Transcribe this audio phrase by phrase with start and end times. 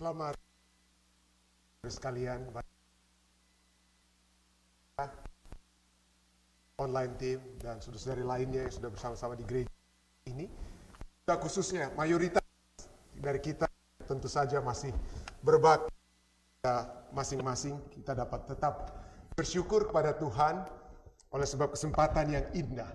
[0.00, 0.32] Selamat
[1.84, 2.48] sekalian
[6.80, 9.68] online team dan saudara-saudari lainnya yang sudah bersama-sama di gereja
[10.24, 10.48] ini.
[11.20, 12.40] Kita khususnya mayoritas
[13.12, 13.68] dari kita
[14.08, 14.88] tentu saja masih
[15.44, 15.92] berbakti
[17.12, 19.04] masing-masing kita dapat tetap
[19.36, 20.64] bersyukur kepada Tuhan
[21.28, 22.88] oleh sebab kesempatan yang indah.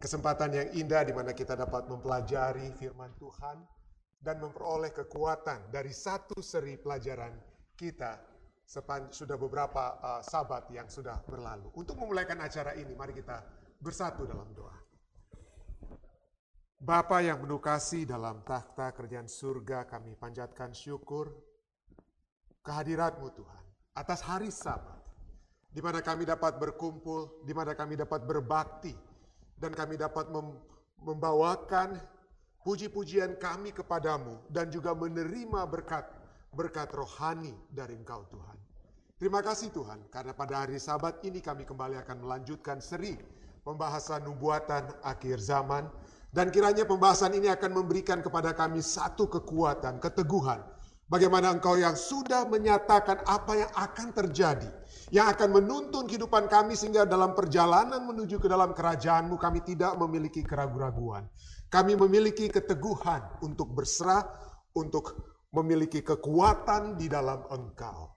[0.00, 3.76] Kesempatan yang indah di mana kita dapat mempelajari firman Tuhan
[4.18, 7.32] dan memperoleh kekuatan dari satu seri pelajaran
[7.76, 8.18] kita
[9.14, 11.70] sudah beberapa uh, sabat yang sudah berlalu.
[11.78, 13.38] Untuk memulaikan acara ini, mari kita
[13.78, 14.74] bersatu dalam doa.
[16.76, 21.30] Bapa yang menukasi dalam takhta kerjaan surga, kami panjatkan syukur
[22.66, 25.06] kehadiratmu Tuhan atas hari sabat
[25.76, 28.96] di mana kami dapat berkumpul, di mana kami dapat berbakti,
[29.60, 30.56] dan kami dapat mem
[30.96, 32.00] membawakan
[32.66, 36.10] puji-pujian kami kepadamu, dan juga menerima berkat
[36.50, 38.58] berkat rohani dari Engkau Tuhan.
[39.22, 43.14] Terima kasih Tuhan, karena pada hari sabat ini kami kembali akan melanjutkan seri
[43.62, 45.86] pembahasan nubuatan akhir zaman,
[46.34, 50.58] dan kiranya pembahasan ini akan memberikan kepada kami satu kekuatan, keteguhan,
[51.06, 54.66] Bagaimana engkau yang sudah menyatakan apa yang akan terjadi.
[55.14, 60.42] Yang akan menuntun kehidupan kami sehingga dalam perjalanan menuju ke dalam kerajaanmu kami tidak memiliki
[60.42, 61.30] keraguan-raguan.
[61.76, 64.24] Kami memiliki keteguhan untuk berserah,
[64.72, 65.12] untuk
[65.52, 68.16] memiliki kekuatan di dalam engkau.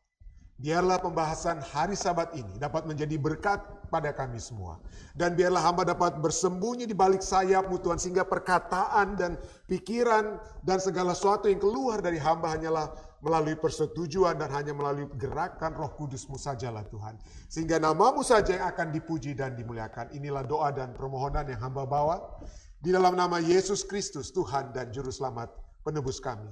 [0.59, 3.59] Biarlah pembahasan hari sabat ini dapat menjadi berkat
[3.91, 4.79] pada kami semua.
[5.11, 7.99] Dan biarlah hamba dapat bersembunyi di balik sayapmu Tuhan.
[7.99, 9.35] Sehingga perkataan dan
[9.67, 15.75] pikiran dan segala sesuatu yang keluar dari hamba hanyalah melalui persetujuan dan hanya melalui gerakan
[15.75, 17.19] roh kudusmu sajalah Tuhan.
[17.51, 20.15] Sehingga namamu saja yang akan dipuji dan dimuliakan.
[20.15, 22.39] Inilah doa dan permohonan yang hamba bawa.
[22.79, 25.51] Di dalam nama Yesus Kristus Tuhan dan Juru Selamat
[25.83, 26.47] penebus kami.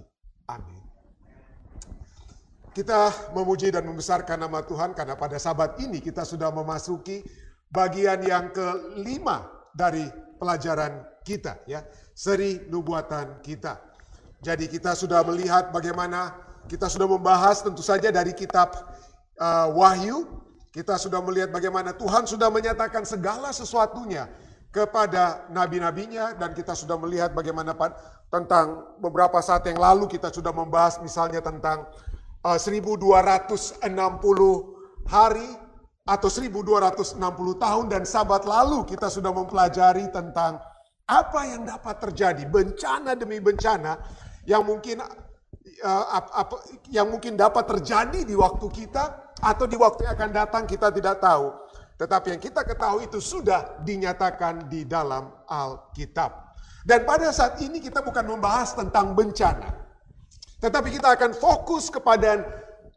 [0.51, 0.83] Amin.
[2.75, 7.23] Kita memuji dan membesarkan nama Tuhan karena pada sabat ini kita sudah memasuki
[7.71, 10.03] bagian yang kelima dari
[10.35, 13.79] pelajaran kita ya, seri nubuatan kita.
[14.43, 16.35] Jadi kita sudah melihat bagaimana
[16.67, 18.75] kita sudah membahas tentu saja dari kitab
[19.39, 20.27] uh, Wahyu,
[20.75, 24.27] kita sudah melihat bagaimana Tuhan sudah menyatakan segala sesuatunya
[24.77, 27.73] kepada nabi-nabinya dan kita sudah melihat bagaimana
[28.29, 31.89] tentang beberapa saat yang lalu kita sudah membahas misalnya tentang
[32.45, 34.57] 1260 eh,
[35.09, 35.49] hari
[36.05, 37.17] atau 1260
[37.57, 40.61] tahun dan sabat lalu kita sudah mempelajari tentang
[41.09, 43.97] apa yang dapat terjadi bencana demi bencana
[44.45, 46.63] yang mungkin uh, apa,
[46.93, 51.19] yang mungkin dapat terjadi di waktu kita atau di waktu yang akan datang kita tidak
[51.19, 51.51] tahu
[51.97, 56.55] tetapi yang kita ketahui itu sudah dinyatakan di dalam Alkitab
[56.87, 59.87] dan pada saat ini kita bukan membahas tentang bencana
[60.57, 62.41] tetapi kita akan fokus kepada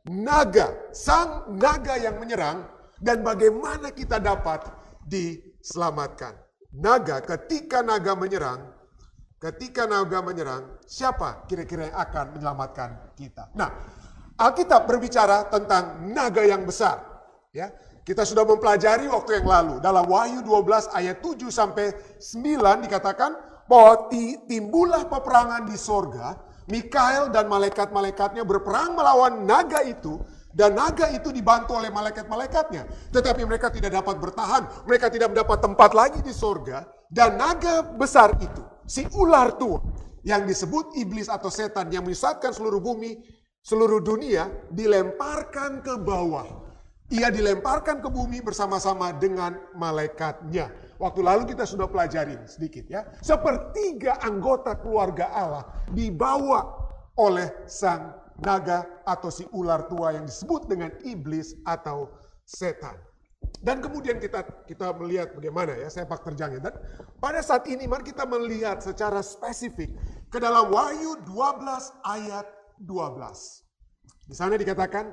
[0.08, 2.64] naga, sang naga yang menyerang
[2.96, 4.64] dan bagaimana kita dapat
[5.04, 6.36] diselamatkan.
[6.70, 8.62] Naga ketika naga menyerang,
[9.36, 13.50] ketika naga menyerang, siapa kira-kira yang akan menyelamatkan kita?
[13.58, 13.68] Nah,
[14.40, 17.02] Alkitab berbicara tentang naga yang besar,
[17.52, 17.68] ya.
[18.00, 23.36] Kita sudah mempelajari waktu yang lalu dalam Wahyu 12 ayat 7 sampai 9 dikatakan
[23.68, 24.10] bahwa
[24.48, 26.34] timbullah peperangan di sorga
[26.70, 32.86] Mikael dan malaikat-malaikatnya berperang melawan naga itu dan naga itu dibantu oleh malaikat-malaikatnya.
[33.14, 34.86] Tetapi mereka tidak dapat bertahan.
[34.86, 36.86] Mereka tidak mendapat tempat lagi di sorga.
[37.10, 39.82] Dan naga besar itu, si ular tua,
[40.22, 43.18] yang disebut iblis atau setan yang menyesatkan seluruh bumi,
[43.62, 46.69] seluruh dunia, dilemparkan ke bawah.
[47.10, 50.70] Ia dilemparkan ke bumi bersama-sama dengan malaikatnya.
[51.02, 53.02] Waktu lalu kita sudah pelajari sedikit ya.
[53.18, 56.70] Sepertiga anggota keluarga Allah dibawa
[57.18, 58.14] oleh sang
[58.46, 62.14] naga atau si ular tua yang disebut dengan iblis atau
[62.46, 62.94] setan.
[63.58, 66.70] Dan kemudian kita kita melihat bagaimana ya sepak terjangnya.
[66.70, 66.74] Dan
[67.18, 69.90] pada saat ini mari kita melihat secara spesifik
[70.30, 72.46] ke dalam Wahyu 12 ayat
[72.86, 74.30] 12.
[74.30, 75.10] Di sana dikatakan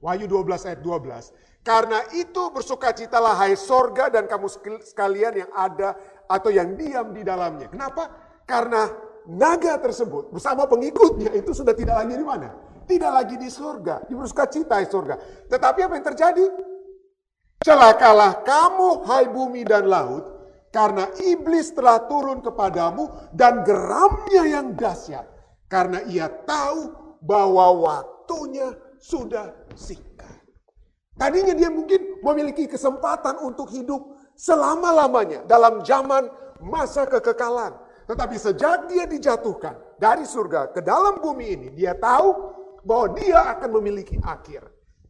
[0.00, 1.64] Wahyu 12 ayat 12.
[1.66, 4.46] Karena itu bersukacitalah hai sorga dan kamu
[4.86, 5.98] sekalian yang ada
[6.30, 7.66] atau yang diam di dalamnya.
[7.66, 8.06] Kenapa?
[8.46, 8.86] Karena
[9.26, 12.54] naga tersebut bersama pengikutnya itu sudah tidak lagi di mana?
[12.86, 15.18] Tidak lagi di sorga, di bersukacita hai sorga.
[15.50, 16.44] Tetapi apa yang terjadi?
[17.66, 20.22] Celakalah kamu hai bumi dan laut,
[20.70, 25.26] karena iblis telah turun kepadamu dan geramnya yang dahsyat.
[25.66, 26.94] Karena ia tahu
[27.26, 28.70] bahwa waktunya
[29.06, 30.42] sudah singkat.
[31.14, 36.26] Tadinya dia mungkin memiliki kesempatan untuk hidup selama-lamanya dalam zaman
[36.58, 37.72] masa kekekalan.
[38.06, 42.34] Tetapi sejak dia dijatuhkan dari surga ke dalam bumi ini, dia tahu
[42.84, 44.66] bahwa dia akan memiliki akhir.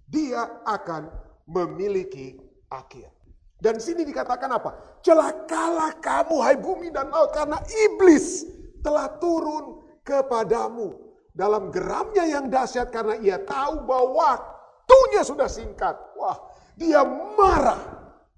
[0.06, 1.10] Dia akan
[1.50, 2.38] memiliki
[2.70, 3.10] akhir.
[3.56, 5.00] Dan sini dikatakan apa?
[5.00, 7.58] Celakalah kamu hai bumi dan laut karena
[7.88, 8.46] iblis
[8.84, 11.05] telah turun kepadamu
[11.36, 15.92] dalam geramnya yang dahsyat karena ia tahu bahwa waktunya sudah singkat.
[16.16, 16.40] Wah,
[16.80, 17.04] dia
[17.36, 17.76] marah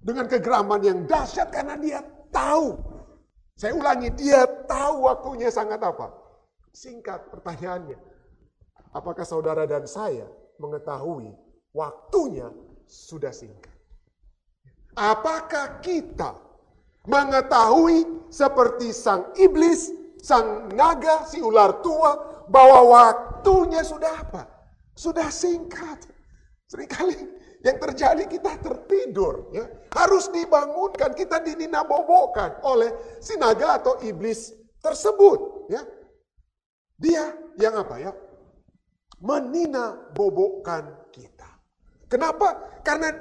[0.03, 2.75] dengan kegeraman yang dahsyat karena dia tahu.
[3.55, 6.11] Saya ulangi, dia tahu waktunya sangat apa?
[6.75, 7.95] Singkat pertanyaannya.
[8.91, 10.27] Apakah saudara dan saya
[10.59, 11.31] mengetahui
[11.71, 12.51] waktunya
[12.87, 13.71] sudah singkat?
[14.95, 16.35] Apakah kita
[17.07, 24.43] mengetahui seperti sang iblis, sang naga, si ular tua, bahwa waktunya sudah apa?
[24.97, 26.09] Sudah singkat.
[26.69, 27.17] Seringkali
[27.65, 29.53] yang terjadi kita tertidur.
[29.53, 29.65] Ya.
[29.93, 35.69] Harus dibangunkan, kita dininabobokan oleh si naga atau iblis tersebut.
[35.71, 35.81] Ya.
[36.99, 38.11] Dia yang apa ya?
[39.23, 41.47] Menina bobokkan kita.
[42.09, 42.81] Kenapa?
[42.83, 43.11] Karena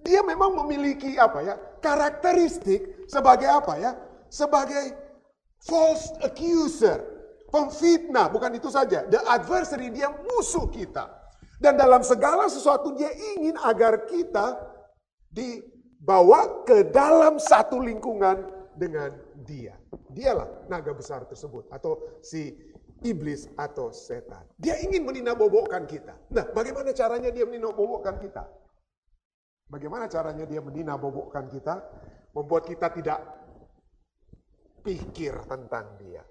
[0.00, 1.54] dia memang memiliki apa ya
[1.84, 3.92] karakteristik sebagai apa ya
[4.32, 4.96] sebagai
[5.60, 7.04] false accuser
[7.50, 9.04] pemfitnah bukan itu saja.
[9.06, 11.10] The adversary dia musuh kita.
[11.60, 14.56] Dan dalam segala sesuatu dia ingin agar kita
[15.28, 19.12] dibawa ke dalam satu lingkungan dengan
[19.44, 19.76] dia.
[20.08, 22.56] Dialah naga besar tersebut atau si
[23.04, 24.46] iblis atau setan.
[24.56, 26.16] Dia ingin meninabobokkan kita.
[26.32, 28.48] Nah bagaimana caranya dia meninabobokkan kita?
[29.70, 31.78] Bagaimana caranya dia menina bobokkan kita?
[32.34, 33.22] Membuat kita tidak
[34.82, 36.26] pikir tentang dia.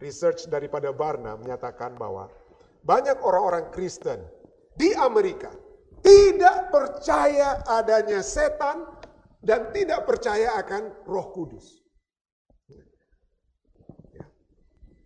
[0.00, 2.32] Research daripada Barna menyatakan bahwa
[2.80, 4.24] banyak orang-orang Kristen
[4.74, 5.52] di Amerika
[6.00, 8.88] tidak percaya adanya setan
[9.44, 11.84] dan tidak percaya akan roh kudus.
[14.16, 14.24] Ya.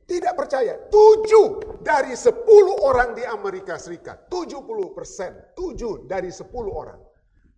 [0.06, 0.79] Tidak percaya.
[0.87, 4.31] Tujuh dari sepuluh orang di Amerika Serikat.
[4.31, 5.35] Tujuh puluh persen.
[5.58, 7.02] Tujuh dari sepuluh orang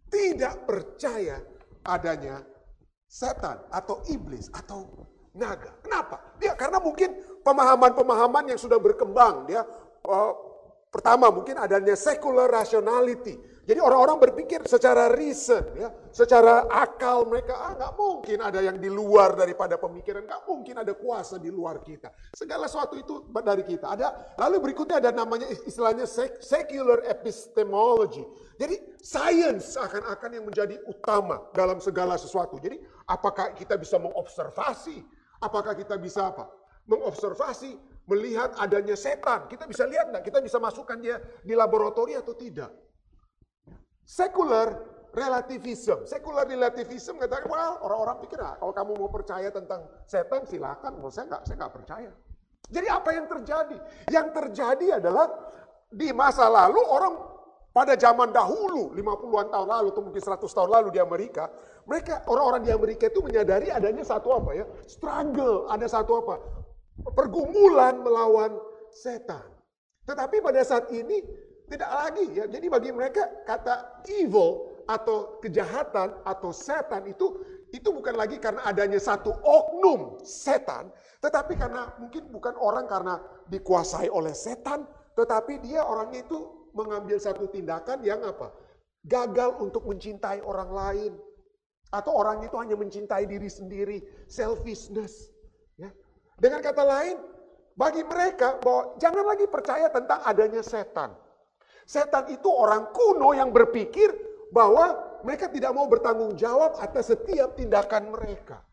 [0.08, 1.36] tidak percaya
[1.84, 2.40] adanya
[3.04, 4.88] setan atau iblis atau
[5.36, 5.70] naga.
[5.84, 6.16] Kenapa?
[6.40, 9.62] Dia karena mungkin pemahaman-pemahaman yang sudah berkembang dia
[10.08, 10.32] uh,
[10.90, 13.36] pertama mungkin adanya secular rationality
[13.66, 18.86] jadi orang-orang berpikir secara reason, ya, secara akal mereka, ah nggak mungkin ada yang di
[18.86, 22.14] luar daripada pemikiran, nggak mungkin ada kuasa di luar kita.
[22.30, 23.90] Segala sesuatu itu dari kita.
[23.90, 26.06] Ada lalu berikutnya ada namanya istilahnya
[26.38, 28.22] secular epistemology.
[28.54, 32.62] Jadi science akan-akan yang menjadi utama dalam segala sesuatu.
[32.62, 32.78] Jadi
[33.10, 35.25] apakah kita bisa mengobservasi?
[35.42, 36.48] Apakah kita bisa apa?
[36.86, 39.50] Mengobservasi, melihat adanya setan.
[39.50, 40.24] Kita bisa lihat nggak?
[40.24, 42.70] Kita bisa masukkan dia di laboratorium atau tidak?
[44.06, 44.70] Sekular
[45.10, 46.06] relativism.
[46.06, 51.02] Sekular relativism katakan, well, orang-orang pikir, ah, kalau kamu mau percaya tentang setan, silakan.
[51.02, 52.10] Well, saya nggak, saya nggak percaya.
[52.66, 53.78] Jadi apa yang terjadi?
[54.10, 55.26] Yang terjadi adalah
[55.90, 57.14] di masa lalu orang
[57.76, 61.52] pada zaman dahulu, 50-an tahun lalu atau mungkin 100 tahun lalu di Amerika,
[61.84, 64.64] mereka orang-orang di Amerika itu menyadari adanya satu apa ya?
[64.88, 66.40] Struggle, ada satu apa?
[67.12, 68.56] Pergumulan melawan
[68.88, 69.44] setan.
[70.08, 71.20] Tetapi pada saat ini
[71.69, 72.49] tidak lagi ya.
[72.49, 77.44] Jadi bagi mereka kata evil atau kejahatan atau setan itu
[77.76, 80.88] itu bukan lagi karena adanya satu oknum setan,
[81.20, 83.20] tetapi karena mungkin bukan orang karena
[83.52, 88.52] dikuasai oleh setan, tetapi dia orangnya itu mengambil satu tindakan yang apa?
[89.09, 91.12] Gagal untuk mencintai orang lain.
[91.88, 95.33] Atau orang itu hanya mencintai diri sendiri, selfishness.
[95.80, 95.88] Ya.
[96.37, 97.16] Dengan kata lain,
[97.78, 101.14] bagi mereka bahwa jangan lagi percaya tentang adanya setan.
[101.87, 104.11] Setan itu orang kuno yang berpikir
[104.50, 108.66] bahwa mereka tidak mau bertanggung jawab atas setiap tindakan mereka.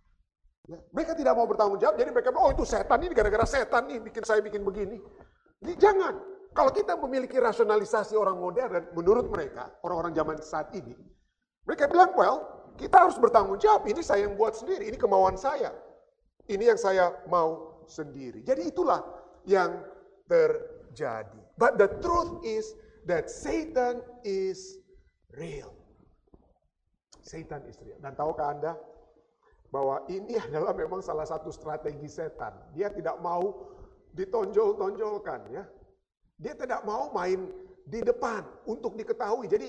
[0.66, 4.00] Ya, mereka tidak mau bertanggung jawab, jadi mereka oh itu setan ini gara-gara setan nih
[4.00, 4.98] bikin saya bikin begini.
[5.62, 6.33] Jadi jangan.
[6.54, 10.94] Kalau kita memiliki rasionalisasi orang modern, menurut mereka, orang-orang zaman saat ini,
[11.66, 12.38] mereka bilang, well,
[12.78, 13.90] kita harus bertanggung jawab.
[13.90, 15.74] Ini saya yang buat sendiri, ini kemauan saya.
[16.46, 18.46] Ini yang saya mau sendiri.
[18.46, 19.02] Jadi itulah
[19.50, 19.82] yang
[20.30, 21.42] terjadi.
[21.58, 22.70] But the truth is,
[23.06, 24.80] that Satan is
[25.36, 25.76] real.
[27.24, 28.00] Satan is real.
[28.00, 28.74] Dan tahukah Anda
[29.72, 32.54] bahwa ini adalah memang salah satu strategi setan.
[32.76, 33.74] Dia tidak mau
[34.14, 35.64] ditonjol-tonjolkan ya.
[36.38, 37.50] Dia tidak mau main
[37.84, 39.46] di depan untuk diketahui.
[39.52, 39.68] Jadi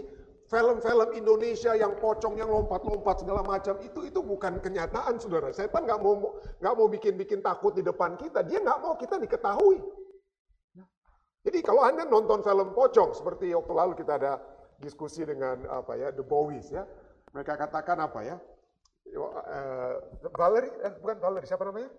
[0.48, 5.50] film-film Indonesia yang pocong, yang lompat-lompat segala macam itu itu bukan kenyataan, saudara.
[5.50, 8.44] Setan nggak mau nggak mau bikin-bikin takut di depan kita.
[8.44, 9.80] Dia nggak mau kita diketahui.
[11.44, 14.40] Jadi kalau Anda nonton film pocong seperti waktu lalu kita ada
[14.80, 16.88] diskusi dengan apa ya The Bowies ya.
[17.36, 18.36] Mereka katakan apa ya?
[19.14, 19.94] Uh,
[20.32, 21.92] Valerie, eh, bukan Valerie, siapa namanya?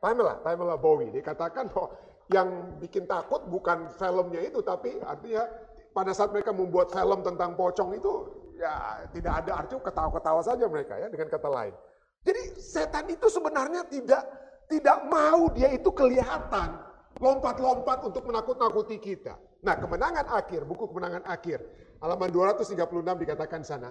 [0.00, 1.12] Pamela, Pamela Bowie.
[1.12, 1.92] Dia katakan bahwa
[2.30, 5.44] yang bikin takut bukan filmnya itu, tapi artinya
[5.90, 8.12] pada saat mereka membuat film tentang pocong itu
[8.54, 11.74] ya tidak ada arti ketawa-ketawa saja mereka ya dengan kata lain.
[12.20, 14.22] Jadi setan itu sebenarnya tidak
[14.70, 16.78] tidak mau dia itu kelihatan
[17.18, 19.34] lompat-lompat untuk menakut-nakuti kita.
[19.60, 21.60] Nah, kemenangan akhir, buku kemenangan akhir,
[22.00, 22.80] halaman 236
[23.20, 23.90] dikatakan sana.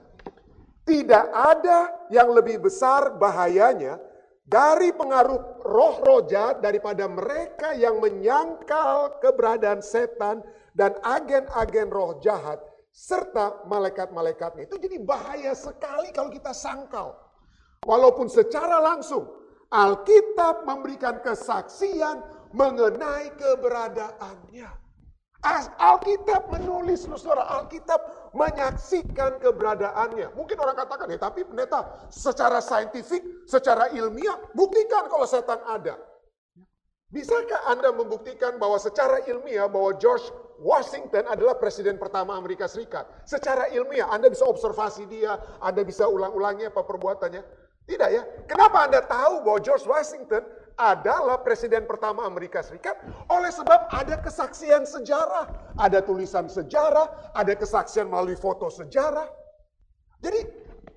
[0.87, 4.01] Tidak ada yang lebih besar bahayanya
[4.49, 10.41] dari pengaruh roh-roh jahat daripada mereka yang menyangkal keberadaan setan
[10.73, 12.57] dan agen-agen roh jahat
[12.89, 14.65] serta malaikat-malaikatnya.
[14.65, 17.13] Itu jadi bahaya sekali kalau kita sangkal.
[17.85, 19.29] Walaupun secara langsung
[19.69, 24.88] Alkitab memberikan kesaksian mengenai keberadaannya.
[25.39, 30.35] Alkitab menulis, saudara, Alkitab menyaksikan keberadaannya.
[30.35, 35.95] Mungkin orang katakan, ya tapi pendeta secara saintifik, secara ilmiah, buktikan kalau setan ada.
[37.09, 40.29] Bisakah Anda membuktikan bahwa secara ilmiah bahwa George
[40.61, 43.07] Washington adalah presiden pertama Amerika Serikat?
[43.25, 47.41] Secara ilmiah Anda bisa observasi dia, Anda bisa ulang-ulangi apa perbuatannya.
[47.89, 48.21] Tidak ya.
[48.45, 50.45] Kenapa Anda tahu bahwa George Washington
[50.79, 52.95] adalah presiden pertama Amerika Serikat
[53.27, 59.27] oleh sebab ada kesaksian sejarah, ada tulisan sejarah, ada kesaksian melalui foto sejarah.
[60.23, 60.39] Jadi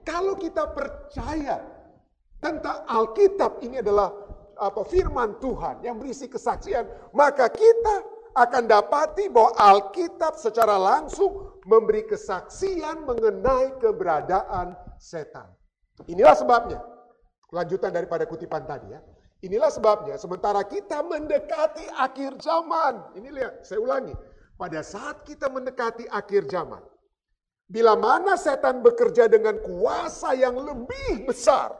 [0.06, 1.58] kalau kita percaya
[2.38, 4.14] tentang Alkitab ini adalah
[4.62, 8.06] apa firman Tuhan yang berisi kesaksian, maka kita
[8.38, 15.50] akan dapati bahwa Alkitab secara langsung memberi kesaksian mengenai keberadaan setan.
[16.06, 16.80] Inilah sebabnya.
[17.52, 19.00] Lanjutan daripada kutipan tadi ya.
[19.42, 23.18] Inilah sebabnya sementara kita mendekati akhir zaman.
[23.18, 24.14] Ini lihat, saya ulangi.
[24.54, 26.78] Pada saat kita mendekati akhir zaman.
[27.66, 31.74] Bila mana setan bekerja dengan kuasa yang lebih besar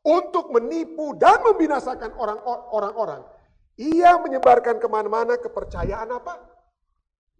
[0.00, 2.16] untuk menipu dan membinasakan
[2.72, 3.28] orang-orang.
[3.76, 6.40] Ia menyebarkan ke mana-mana kepercayaan apa?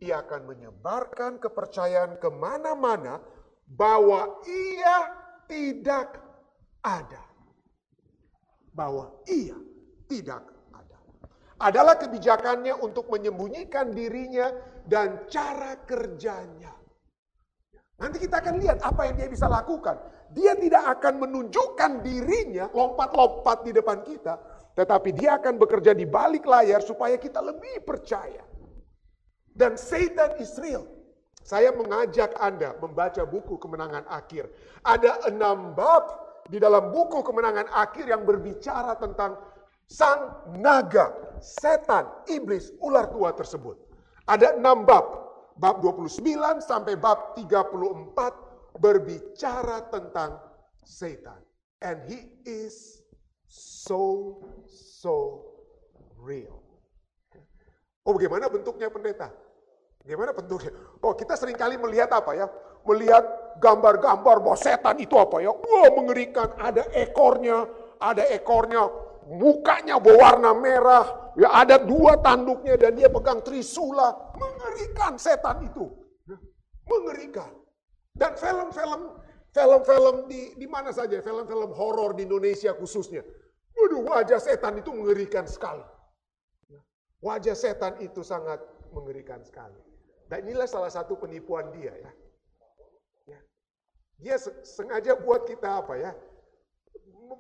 [0.05, 3.25] Ia akan menyebarkan kepercayaan ke mana-mana
[3.65, 4.97] bahwa ia
[5.49, 6.21] tidak
[6.85, 7.32] ada
[8.73, 9.57] bahwa ia
[10.09, 10.99] tidak ada.
[11.61, 14.51] Adalah kebijakannya untuk menyembunyikan dirinya
[14.89, 16.73] dan cara kerjanya.
[18.01, 19.95] Nanti kita akan lihat apa yang dia bisa lakukan.
[20.33, 24.41] Dia tidak akan menunjukkan dirinya lompat-lompat di depan kita,
[24.75, 28.43] tetapi dia akan bekerja di balik layar supaya kita lebih percaya.
[29.53, 30.57] Dan Satan is.
[31.43, 34.49] Saya mengajak Anda membaca buku kemenangan akhir.
[34.87, 39.41] Ada enam bab di dalam buku kemenangan akhir yang berbicara tentang
[39.89, 41.09] sang naga,
[41.41, 43.81] setan, iblis, ular tua tersebut.
[44.29, 45.25] Ada enam bab.
[45.57, 46.21] Bab 29
[46.61, 50.37] sampai bab 34 berbicara tentang
[50.85, 51.41] setan.
[51.81, 53.01] And he is
[53.49, 55.49] so, so
[56.21, 56.61] real.
[58.05, 59.29] Oh bagaimana bentuknya pendeta?
[60.05, 60.73] Bagaimana bentuknya?
[61.01, 62.47] Oh kita sering kali melihat apa ya?
[62.89, 63.25] Melihat
[63.61, 65.53] gambar-gambar bahwa setan itu apa ya?
[65.53, 67.69] Wah mengerikan, ada ekornya,
[67.99, 68.89] ada ekornya,
[69.29, 75.87] mukanya berwarna merah, ya ada dua tanduknya dan dia pegang trisula, mengerikan setan itu,
[76.27, 76.37] ya,
[76.89, 77.51] mengerikan.
[78.13, 79.19] Dan film-film
[79.53, 83.25] film-film di di mana saja, film-film horor di Indonesia khususnya,
[83.77, 85.85] waduh wajah setan itu mengerikan sekali.
[86.69, 86.81] Ya,
[87.25, 88.61] wajah setan itu sangat
[88.93, 89.81] mengerikan sekali.
[90.29, 92.11] Dan inilah salah satu penipuan dia ya.
[94.19, 96.13] Dia sengaja buat kita apa ya?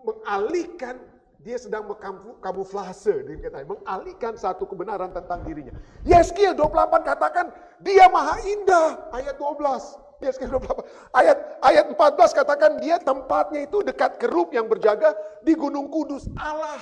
[0.02, 0.98] Mengalihkan
[1.42, 1.90] dia sedang
[2.38, 5.74] kamuflase dikatakan, mengalihkan satu kebenaran tentang dirinya.
[6.06, 7.50] Yeskiel 28 katakan
[7.82, 10.22] dia maha indah ayat 12.
[10.22, 11.36] Yeskiel 28 ayat
[11.66, 16.78] ayat 14 katakan dia tempatnya itu dekat kerub yang berjaga di Gunung Kudus Allah.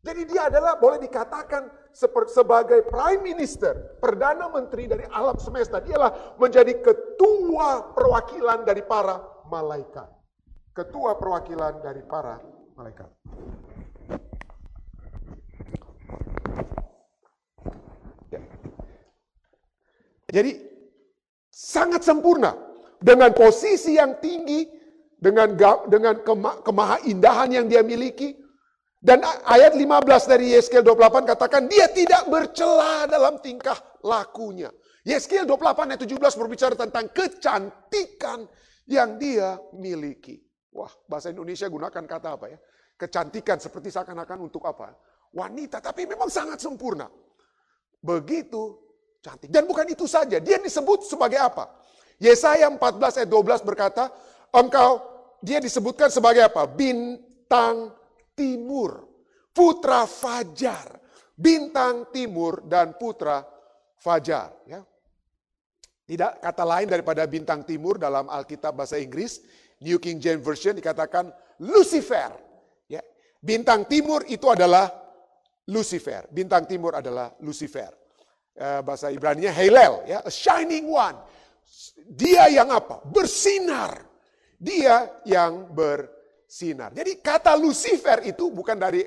[0.00, 5.78] Jadi dia adalah boleh dikatakan sebagai prime minister, perdana menteri dari alam semesta.
[5.78, 10.10] Dialah menjadi ketua perwakilan dari para malaikat.
[10.74, 12.42] Ketua perwakilan dari para
[12.74, 13.06] malaikat.
[18.34, 18.42] Ya.
[20.34, 20.58] Jadi
[21.54, 22.58] sangat sempurna
[22.98, 24.66] dengan posisi yang tinggi,
[25.14, 25.54] dengan
[25.86, 28.43] dengan kema, kemahaindahan yang dia miliki,
[29.04, 29.84] dan ayat 15
[30.32, 34.72] dari Yeskel 28 katakan dia tidak bercela dalam tingkah lakunya.
[35.04, 38.48] Yeskel 28 ayat 17 berbicara tentang kecantikan
[38.88, 40.40] yang dia miliki.
[40.72, 42.56] Wah, bahasa Indonesia gunakan kata apa ya?
[42.96, 44.96] Kecantikan seperti seakan-akan untuk apa?
[45.36, 47.04] Wanita, tapi memang sangat sempurna.
[48.00, 48.80] Begitu
[49.20, 49.52] cantik.
[49.52, 51.68] Dan bukan itu saja, dia disebut sebagai apa?
[52.16, 54.08] Yesaya 14 ayat 12 berkata,
[54.48, 55.04] engkau
[55.44, 56.64] dia disebutkan sebagai apa?
[56.64, 57.92] Bintang
[58.34, 59.06] timur,
[59.54, 60.98] putra fajar,
[61.34, 63.42] bintang timur dan putra
[63.98, 64.52] fajar.
[64.68, 64.82] Ya.
[66.04, 69.40] Tidak kata lain daripada bintang timur dalam Alkitab bahasa Inggris,
[69.80, 71.32] New King James Version dikatakan
[71.64, 72.28] Lucifer.
[72.90, 73.00] Ya.
[73.40, 74.90] Bintang timur itu adalah
[75.72, 76.28] Lucifer.
[76.28, 77.88] Bintang timur adalah Lucifer.
[78.54, 81.18] Eh, bahasa Ibrani-nya Halel, ya, a shining one.
[82.06, 83.02] Dia yang apa?
[83.02, 83.98] Bersinar.
[84.60, 85.74] Dia yang
[86.44, 86.92] bersinar.
[86.92, 89.00] Jadi kata Lucifer itu bukan dari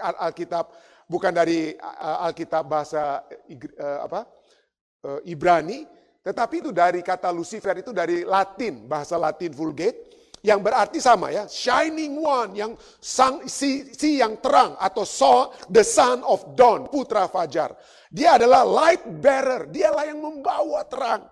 [0.00, 0.72] Alkitab,
[1.04, 3.22] bukan dari Alkitab bahasa
[4.02, 4.24] apa?
[5.28, 5.86] Ibrani,
[6.24, 10.08] tetapi itu dari kata Lucifer itu dari Latin, bahasa Latin Vulgate
[10.42, 15.82] yang berarti sama ya, shining one yang sang si, si yang terang atau so the
[15.82, 17.74] son of dawn, putra fajar.
[18.10, 21.22] Dia adalah light bearer, dialah yang membawa terang.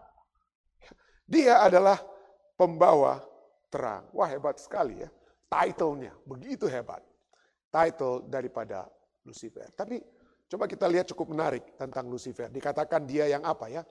[1.26, 1.98] Dia adalah
[2.54, 3.18] pembawa
[3.76, 4.08] terang.
[4.16, 5.10] Wah hebat sekali ya.
[5.52, 7.04] Title-nya begitu hebat.
[7.68, 8.88] Title daripada
[9.28, 9.68] Lucifer.
[9.76, 10.00] Tapi
[10.48, 12.48] coba kita lihat cukup menarik tentang Lucifer.
[12.48, 13.84] Dikatakan dia yang apa ya?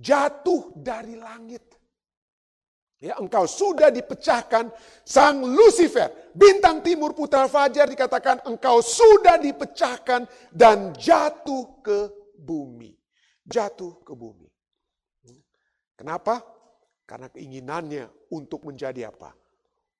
[0.00, 1.76] Jatuh dari langit.
[2.96, 4.72] Ya, engkau sudah dipecahkan
[5.04, 12.08] sang Lucifer, bintang timur putra fajar dikatakan engkau sudah dipecahkan dan jatuh ke
[12.40, 12.96] bumi.
[13.44, 14.48] Jatuh ke bumi.
[15.92, 16.55] Kenapa?
[17.06, 19.30] Karena keinginannya untuk menjadi apa?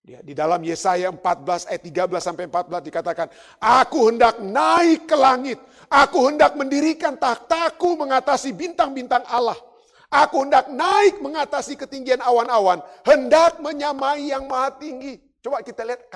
[0.06, 3.26] Ya, di dalam Yesaya 14 ayat 13 sampai 14 dikatakan,
[3.58, 5.58] Aku hendak naik ke langit,
[5.90, 9.58] aku hendak mendirikan takhtaku mengatasi bintang-bintang Allah.
[10.06, 15.18] Aku hendak naik mengatasi ketinggian awan-awan, hendak menyamai yang maha tinggi.
[15.42, 16.06] Coba kita lihat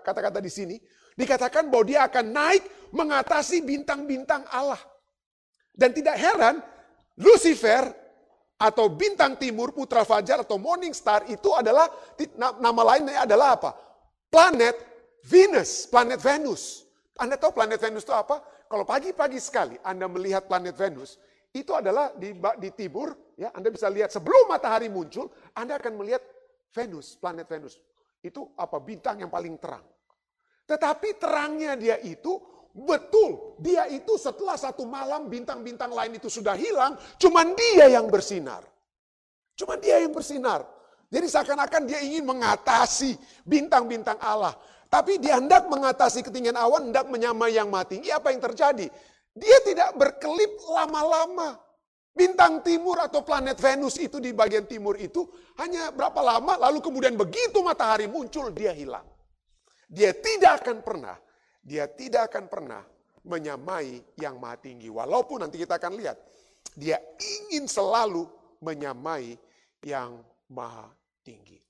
[0.00, 0.76] kata-kata di sini.
[1.12, 2.64] Dikatakan bahwa dia akan naik
[2.96, 4.80] mengatasi bintang-bintang Allah.
[5.76, 6.64] Dan tidak heran,
[7.20, 7.92] Lucifer
[8.60, 11.88] atau bintang timur, putra fajar atau morning star itu adalah
[12.60, 13.72] nama lainnya adalah apa?
[14.28, 14.76] Planet
[15.24, 16.84] Venus, planet Venus.
[17.16, 18.44] Anda tahu planet Venus itu apa?
[18.68, 21.16] Kalau pagi-pagi sekali Anda melihat planet Venus,
[21.56, 26.20] itu adalah di, di timur, ya Anda bisa lihat sebelum matahari muncul, Anda akan melihat
[26.76, 27.80] Venus, planet Venus.
[28.20, 29.82] Itu apa bintang yang paling terang.
[30.68, 36.94] Tetapi terangnya dia itu betul, dia itu setelah satu malam bintang-bintang lain itu sudah hilang,
[37.18, 38.62] cuman dia yang bersinar.
[39.58, 40.64] Cuman dia yang bersinar.
[41.10, 44.54] Jadi seakan-akan dia ingin mengatasi bintang-bintang Allah.
[44.90, 48.02] Tapi dia hendak mengatasi ketinggian awan, hendak menyamai yang mati.
[48.10, 48.86] Apa yang terjadi?
[49.34, 51.58] Dia tidak berkelip lama-lama.
[52.10, 55.30] Bintang timur atau planet Venus itu di bagian timur itu
[55.62, 59.06] hanya berapa lama, lalu kemudian begitu matahari muncul, dia hilang.
[59.86, 61.14] Dia tidak akan pernah,
[61.60, 62.82] dia tidak akan pernah
[63.24, 64.88] menyamai yang maha tinggi.
[64.88, 66.16] Walaupun nanti kita akan lihat,
[66.72, 68.24] dia ingin selalu
[68.64, 69.36] menyamai
[69.84, 70.88] yang maha
[71.20, 71.60] tinggi.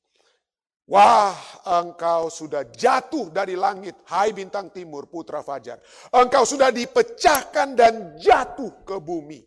[0.90, 1.38] Wah,
[1.86, 5.78] engkau sudah jatuh dari langit, hai bintang timur, putra fajar.
[6.10, 9.38] Engkau sudah dipecahkan dan jatuh ke bumi.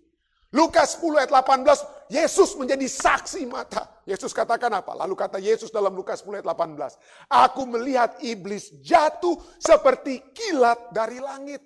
[0.55, 3.89] Lukas 10 ayat 18, Yesus menjadi saksi mata.
[4.05, 4.93] Yesus katakan apa?
[4.93, 6.93] Lalu kata Yesus dalam Lukas 10 ayat 18,
[7.25, 11.65] Aku melihat iblis jatuh seperti kilat dari langit.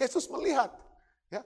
[0.00, 0.72] Yesus melihat.
[1.28, 1.44] Ya,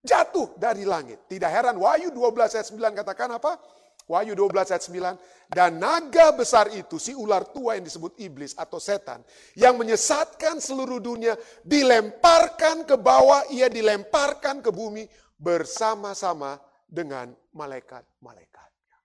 [0.00, 1.28] jatuh dari langit.
[1.28, 3.60] Tidak heran, Wahyu 12 ayat 9 katakan apa?
[4.08, 5.52] Wahyu 12 ayat 9.
[5.52, 9.20] Dan naga besar itu, si ular tua yang disebut iblis atau setan.
[9.52, 15.04] Yang menyesatkan seluruh dunia, dilemparkan ke bawah, ia dilemparkan ke bumi
[15.36, 18.96] bersama-sama dengan malaikat-malaikatnya.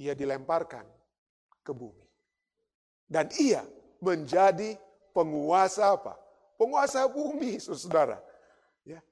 [0.00, 0.88] Ia dilemparkan
[1.60, 2.08] ke bumi.
[3.06, 3.60] Dan ia
[4.00, 4.74] menjadi
[5.12, 6.16] penguasa apa?
[6.56, 8.18] Penguasa bumi, saudara.
[8.88, 9.04] Ya.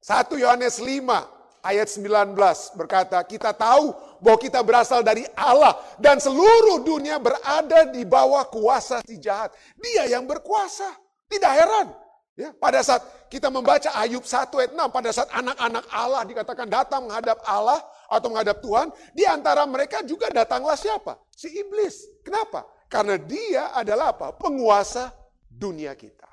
[0.00, 2.38] 1 Yohanes 5 ayat 19
[2.78, 3.92] berkata, kita tahu
[4.22, 9.52] bahwa kita berasal dari Allah dan seluruh dunia berada di bawah kuasa si jahat.
[9.76, 10.94] Dia yang berkuasa.
[11.30, 11.94] Tidak heran.
[12.40, 17.04] Ya, pada saat kita membaca Ayub 1 ayat 6, pada saat anak-anak Allah dikatakan datang
[17.04, 21.20] menghadap Allah atau menghadap Tuhan, di antara mereka juga datanglah siapa?
[21.36, 22.08] Si iblis.
[22.24, 22.64] Kenapa?
[22.88, 24.32] Karena dia adalah apa?
[24.32, 25.12] Penguasa
[25.44, 26.32] dunia kita.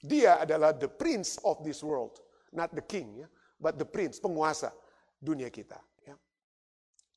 [0.00, 2.16] Dia adalah the prince of this world,
[2.56, 3.20] not the king.
[3.20, 4.70] Ya but the prince, penguasa
[5.18, 5.76] dunia kita.
[6.06, 6.14] Ya.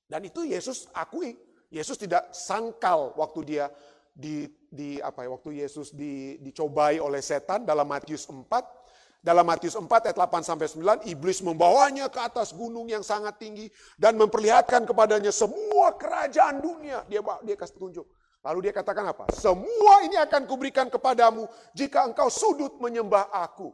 [0.09, 1.37] Dan itu Yesus akui.
[1.71, 3.65] Yesus tidak sangkal waktu dia
[4.11, 8.79] di, di apa ya, waktu Yesus di, dicobai oleh setan dalam Matius 4.
[9.21, 13.69] Dalam Matius 4 ayat 8 sampai 9, iblis membawanya ke atas gunung yang sangat tinggi
[13.93, 17.05] dan memperlihatkan kepadanya semua kerajaan dunia.
[17.05, 18.09] Dia dia kasih tunjuk.
[18.41, 19.29] Lalu dia katakan apa?
[19.37, 21.45] Semua ini akan kuberikan kepadamu
[21.77, 23.69] jika engkau sudut menyembah aku.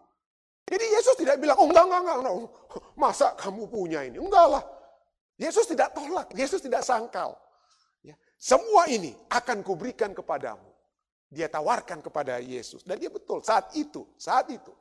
[0.68, 2.52] Jadi Yesus tidak bilang, oh enggak, enggak, enggak, enggak.
[3.00, 4.20] masa kamu punya ini?
[4.20, 4.64] Enggak lah.
[5.40, 7.40] Yesus tidak tolak, Yesus tidak sangkal.
[8.04, 8.20] Ya.
[8.36, 10.67] Semua ini akan kuberikan kepadamu.
[11.28, 12.88] Dia tawarkan kepada Yesus.
[12.88, 14.72] Dan dia betul, saat itu, saat itu.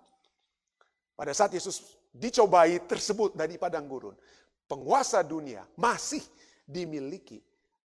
[1.17, 4.15] Pada saat Yesus dicobai tersebut dari padang gurun,
[4.69, 6.23] penguasa dunia masih
[6.63, 7.41] dimiliki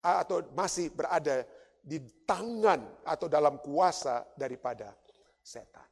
[0.01, 1.45] atau masih berada
[1.81, 4.93] di tangan atau dalam kuasa daripada
[5.41, 5.85] setan.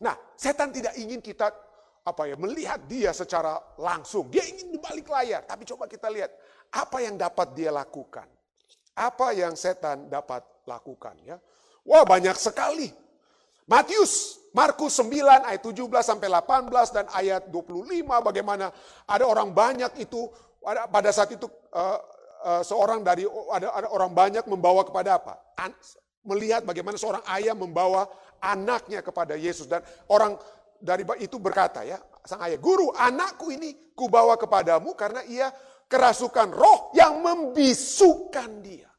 [0.00, 1.52] Nah, setan tidak ingin kita
[2.00, 4.32] apa ya melihat dia secara langsung.
[4.32, 6.32] Dia ingin di balik layar, tapi coba kita lihat
[6.72, 8.26] apa yang dapat dia lakukan.
[8.96, 11.36] Apa yang setan dapat lakukan ya.
[11.84, 12.92] Wah, banyak sekali.
[13.70, 18.74] Matius, Markus 9 ayat 17 sampai 18 dan ayat 25 bagaimana
[19.06, 20.26] ada orang banyak itu
[20.90, 21.98] pada saat itu uh,
[22.42, 25.38] uh, seorang dari ada, ada orang banyak membawa kepada apa?
[25.54, 25.70] An,
[26.26, 28.10] melihat bagaimana seorang ayah membawa
[28.42, 30.36] anaknya kepada Yesus dan orang
[30.80, 35.52] dari itu berkata ya, sang ayah, "Guru, anakku ini kubawa kepadamu karena ia
[35.86, 38.90] kerasukan roh yang membisukan dia."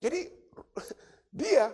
[0.00, 0.20] Jadi
[1.44, 1.68] dia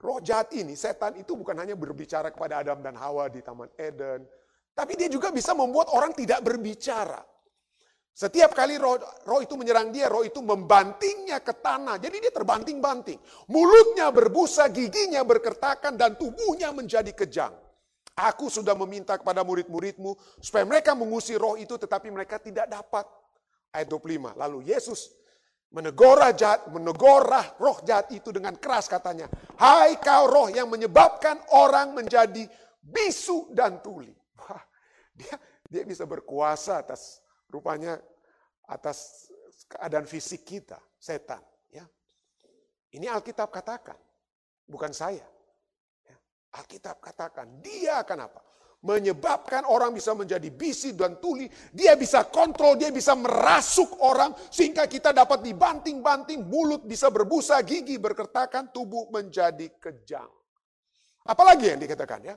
[0.00, 4.26] Roh jahat ini, setan itu bukan hanya berbicara kepada Adam dan Hawa di Taman Eden,
[4.74, 7.22] tapi dia juga bisa membuat orang tidak berbicara.
[8.14, 8.94] Setiap kali roh,
[9.26, 11.98] roh itu menyerang dia, roh itu membantingnya ke tanah.
[11.98, 13.18] Jadi dia terbanting-banting.
[13.50, 17.50] Mulutnya berbusa, giginya berkertakan, dan tubuhnya menjadi kejang.
[18.14, 23.02] Aku sudah meminta kepada murid-muridmu supaya mereka mengusir roh itu tetapi mereka tidak dapat.
[23.74, 24.38] Ayat 25.
[24.38, 25.10] Lalu Yesus
[25.74, 29.26] Menegora jahat, menegora roh jahat itu dengan keras katanya.
[29.58, 32.46] Hai kau roh yang menyebabkan orang menjadi
[32.78, 34.14] bisu dan tuli.
[34.38, 34.62] Wah,
[35.10, 35.34] dia
[35.66, 37.18] dia bisa berkuasa atas
[37.50, 37.98] rupanya
[38.70, 39.26] atas
[39.66, 41.42] keadaan fisik kita, setan.
[41.74, 41.82] Ya.
[42.94, 43.98] Ini Alkitab katakan,
[44.70, 45.26] bukan saya.
[46.06, 46.16] Ya.
[46.54, 48.40] Alkitab katakan, dia akan apa?
[48.84, 51.48] Menyebabkan orang bisa menjadi bisi dan tuli.
[51.72, 57.96] Dia bisa kontrol, dia bisa merasuk orang sehingga kita dapat dibanting-banting, mulut bisa berbusa, gigi
[57.96, 60.28] berkertakan, tubuh menjadi kejang.
[61.24, 62.36] Apalagi yang dikatakan ya?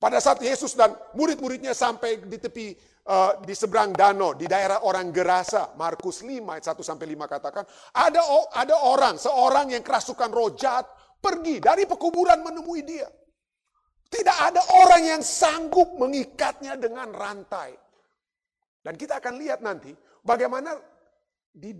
[0.00, 2.72] Pada saat Yesus dan murid-muridnya sampai di tepi
[3.04, 7.64] uh, di seberang danau di daerah orang Gerasa, Markus 5 ayat 1 sampai 5 katakan,
[7.92, 8.22] ada
[8.56, 10.88] ada orang, seorang yang kerasukan roh jahat
[11.20, 13.12] pergi dari pekuburan menemui dia.
[14.10, 17.78] Tidak ada orang yang sanggup mengikatnya dengan rantai.
[18.82, 19.94] Dan kita akan lihat nanti
[20.26, 20.74] bagaimana
[21.54, 21.70] di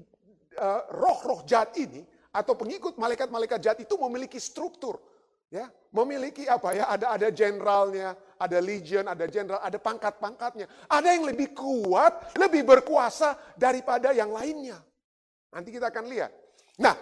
[0.55, 5.03] uh, roh-roh jahat ini atau pengikut malaikat-malaikat jahat itu memiliki struktur,
[5.51, 6.87] ya, memiliki apa ya?
[6.87, 10.71] Ada ada jenderalnya, ada legion, ada jenderal, ada pangkat-pangkatnya.
[10.87, 14.79] Ada yang lebih kuat, lebih berkuasa daripada yang lainnya.
[15.51, 16.31] Nanti kita akan lihat.
[16.79, 16.95] Nah,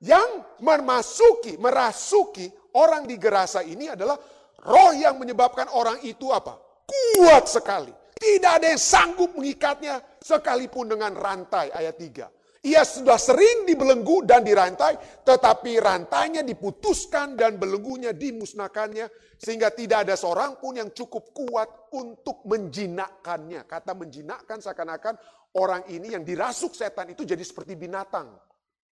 [0.00, 2.48] yang memasuki, merasuki
[2.80, 4.16] orang di Gerasa ini adalah
[4.64, 6.58] Roh yang menyebabkan orang itu apa?
[6.84, 7.92] Kuat sekali.
[8.20, 12.40] Tidak ada yang sanggup mengikatnya sekalipun dengan rantai ayat 3.
[12.60, 19.08] Ia sudah sering dibelenggu dan dirantai, tetapi rantainya diputuskan dan belenggunya dimusnahkannya,
[19.40, 23.64] sehingga tidak ada seorang pun yang cukup kuat untuk menjinakkannya.
[23.64, 25.16] Kata menjinakkan seakan-akan
[25.56, 28.28] orang ini yang dirasuk setan itu jadi seperti binatang.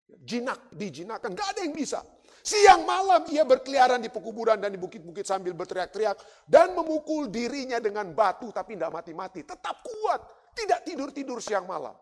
[0.06, 2.06] Jinak, dijinakkan, gak ada yang bisa.
[2.46, 8.14] Siang malam ia berkeliaran di pekuburan dan di bukit-bukit sambil berteriak-teriak dan memukul dirinya dengan
[8.14, 9.42] batu tapi tidak mati-mati.
[9.42, 10.22] Tetap kuat,
[10.54, 11.98] tidak tidur-tidur siang malam.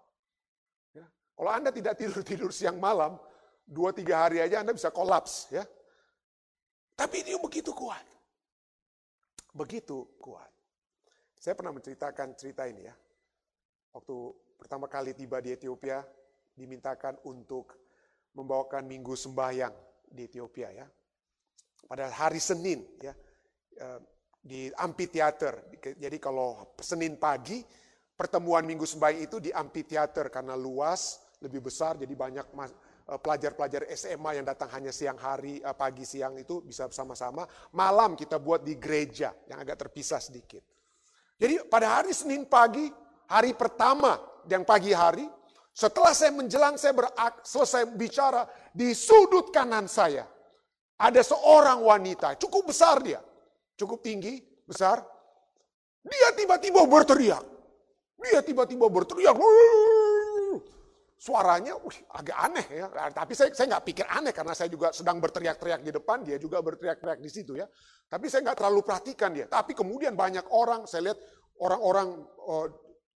[0.92, 1.08] Ya.
[1.08, 3.16] Kalau Anda tidak tidur-tidur siang malam,
[3.64, 5.48] dua tiga hari aja Anda bisa kolaps.
[5.48, 5.64] Ya.
[7.00, 8.04] Tapi dia begitu kuat.
[9.56, 10.52] Begitu kuat.
[11.40, 12.96] Saya pernah menceritakan cerita ini ya.
[13.96, 14.16] Waktu
[14.60, 16.04] pertama kali tiba di Ethiopia,
[16.52, 17.80] dimintakan untuk
[18.36, 20.86] membawakan minggu sembahyang di Ethiopia ya.
[21.90, 23.14] Pada hari Senin ya
[23.82, 24.00] eh,
[24.44, 25.74] di amphitheater.
[25.98, 27.64] Jadi kalau Senin pagi
[28.14, 34.40] pertemuan Minggu Sembahyang itu di amphitheater karena luas, lebih besar jadi banyak eh, pelajar-pelajar SMA
[34.40, 37.50] yang datang hanya siang hari, eh, pagi siang itu bisa bersama-sama.
[37.74, 40.62] Malam kita buat di gereja yang agak terpisah sedikit.
[41.36, 42.88] Jadi pada hari Senin pagi,
[43.28, 44.16] hari pertama
[44.48, 45.26] yang pagi hari,
[45.74, 50.30] setelah saya menjelang, saya berak, selesai bicara, di sudut kanan saya,
[51.02, 53.18] ada seorang wanita, cukup besar dia,
[53.74, 54.38] cukup tinggi,
[54.70, 55.02] besar.
[56.06, 57.42] Dia tiba-tiba berteriak.
[58.22, 59.34] Dia tiba-tiba berteriak.
[61.18, 65.24] Suaranya wih, agak aneh ya, tapi saya saya nggak pikir aneh karena saya juga sedang
[65.24, 67.64] berteriak-teriak di depan, dia juga berteriak-teriak di situ ya.
[68.12, 69.48] Tapi saya nggak terlalu perhatikan dia.
[69.48, 71.20] Tapi kemudian banyak orang, saya lihat
[71.64, 72.28] orang-orang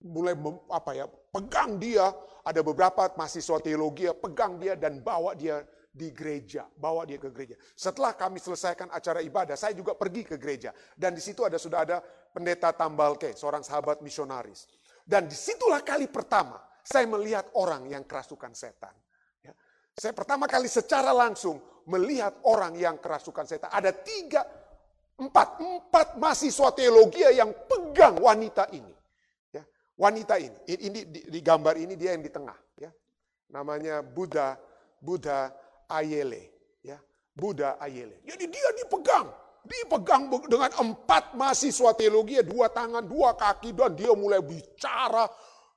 [0.04, 0.36] mulai
[0.72, 2.12] apa ya pegang dia.
[2.46, 7.32] Ada beberapa mahasiswa teologi ya, pegang dia dan bawa dia di gereja bawa dia ke
[7.34, 7.58] gereja.
[7.74, 10.70] Setelah kami selesaikan acara ibadah saya juga pergi ke gereja.
[10.94, 11.98] Dan di situ ada sudah ada
[12.30, 14.70] pendeta Tambalke seorang sahabat misionaris.
[15.02, 18.94] Dan di situlah kali pertama saya melihat orang yang kerasukan setan
[19.42, 19.50] ya.
[19.90, 21.58] saya pertama kali secara langsung
[21.90, 23.74] melihat orang yang kerasukan setan.
[23.74, 24.46] Ada tiga
[25.16, 28.92] Empat, empat mahasiswa teologi yang pegang wanita ini.
[29.96, 32.56] Ya, wanita ini, ini di, di gambar ini dia yang di tengah.
[32.76, 32.92] Ya,
[33.48, 34.60] namanya Buddha,
[35.00, 35.50] Buddha
[35.88, 36.52] Ayele.
[36.84, 37.00] Ya,
[37.32, 38.20] Buddha Ayele.
[38.28, 39.32] Jadi dia dipegang,
[39.64, 45.26] dipegang dengan empat mahasiswa teologi, dua tangan, dua kaki, dan dia mulai bicara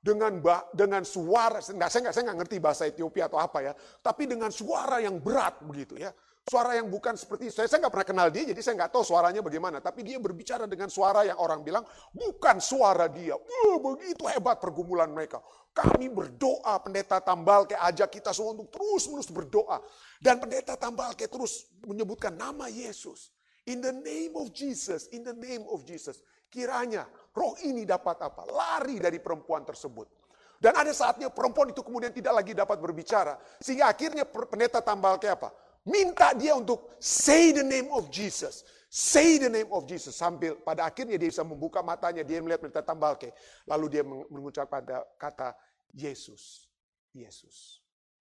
[0.00, 0.40] dengan
[0.72, 5.00] dengan suara, saya nggak saya nggak ngerti bahasa Ethiopia atau apa ya, tapi dengan suara
[5.00, 6.12] yang berat begitu ya.
[6.50, 9.38] Suara yang bukan seperti saya, saya nggak pernah kenal dia, jadi saya nggak tahu suaranya
[9.38, 9.78] bagaimana.
[9.78, 13.38] Tapi dia berbicara dengan suara yang orang bilang bukan suara dia.
[13.38, 15.38] Uh, begitu hebat pergumulan mereka.
[15.70, 19.78] Kami berdoa, pendeta tambal kayak ajak kita semua untuk terus menerus berdoa.
[20.18, 23.30] Dan pendeta tambal kayak terus menyebutkan nama Yesus.
[23.70, 26.18] In the name of Jesus, in the name of Jesus.
[26.50, 28.42] Kiranya roh ini dapat apa?
[28.50, 30.10] Lari dari perempuan tersebut.
[30.58, 33.38] Dan ada saatnya perempuan itu kemudian tidak lagi dapat berbicara.
[33.62, 35.69] Sehingga akhirnya pendeta tambal kayak apa?
[35.88, 38.68] Minta dia untuk say the name of Jesus.
[38.90, 40.18] Say the name of Jesus.
[40.18, 42.26] Sambil pada akhirnya dia bisa membuka matanya.
[42.26, 43.30] Dia melihat mereka tambal ke.
[43.64, 45.54] Lalu dia mengucap pada kata
[45.94, 46.66] Yesus.
[47.14, 47.80] Yesus.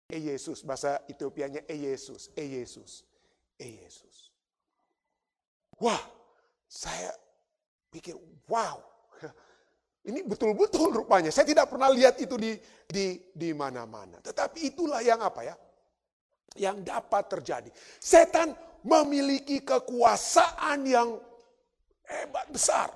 [0.06, 0.62] E Yesus.
[0.62, 2.30] Bahasa Etiopianya E Yesus.
[2.38, 3.02] E Yesus.
[3.58, 4.30] E Yesus.
[5.82, 6.00] Wah.
[6.70, 7.10] Saya
[7.90, 8.14] pikir
[8.46, 8.78] wow.
[10.08, 11.34] Ini betul-betul rupanya.
[11.34, 12.54] Saya tidak pernah lihat itu di
[12.86, 14.22] di di mana-mana.
[14.22, 15.54] Tetapi itulah yang apa ya?
[16.54, 17.70] Yang dapat terjadi.
[17.98, 18.54] Setan
[18.86, 21.18] memiliki kekuasaan yang
[22.06, 22.90] hebat besar.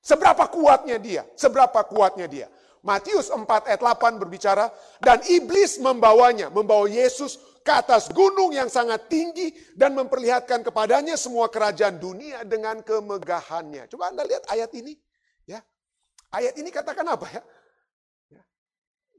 [0.00, 1.22] Seberapa kuatnya dia?
[1.36, 2.48] Seberapa kuatnya dia?
[2.80, 4.72] Matius 4 ayat 8 berbicara,
[5.04, 11.52] dan iblis membawanya, membawa Yesus ke atas gunung yang sangat tinggi dan memperlihatkan kepadanya semua
[11.52, 13.84] kerajaan dunia dengan kemegahannya.
[13.92, 14.96] Coba Anda lihat ayat ini.
[15.44, 15.60] ya
[16.32, 17.42] Ayat ini katakan apa ya?
[18.32, 18.42] ya.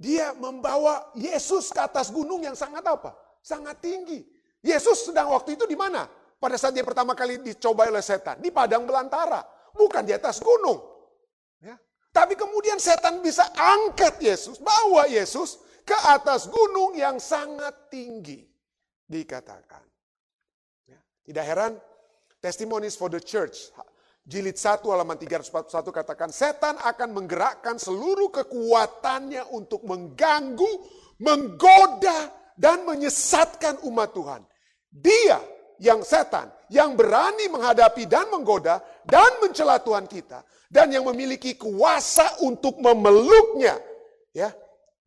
[0.02, 3.14] Dia membawa Yesus ke atas gunung yang sangat apa?
[3.42, 4.22] Sangat tinggi.
[4.62, 6.06] Yesus sedang waktu itu di mana?
[6.42, 8.42] Pada saat dia pertama kali dicoba oleh setan.
[8.42, 9.46] Di padang belantara.
[9.74, 10.82] Bukan di atas gunung.
[11.62, 11.78] Ya.
[12.10, 14.58] Tapi kemudian setan bisa angkat Yesus.
[14.58, 18.42] Bawa Yesus ke atas gunung yang sangat tinggi.
[19.06, 19.86] Dikatakan.
[20.90, 20.98] Ya.
[21.26, 21.78] Tidak heran.
[22.42, 23.70] Testimonies for the Church.
[24.26, 26.30] Jilid 1 halaman 341 katakan.
[26.34, 30.74] Setan akan menggerakkan seluruh kekuatannya untuk mengganggu,
[31.22, 34.46] menggoda, dan menyesatkan umat Tuhan.
[34.94, 35.42] Dia
[35.82, 42.38] yang setan, yang berani menghadapi dan menggoda dan mencela Tuhan kita dan yang memiliki kuasa
[42.46, 43.82] untuk memeluknya,
[44.30, 44.54] ya.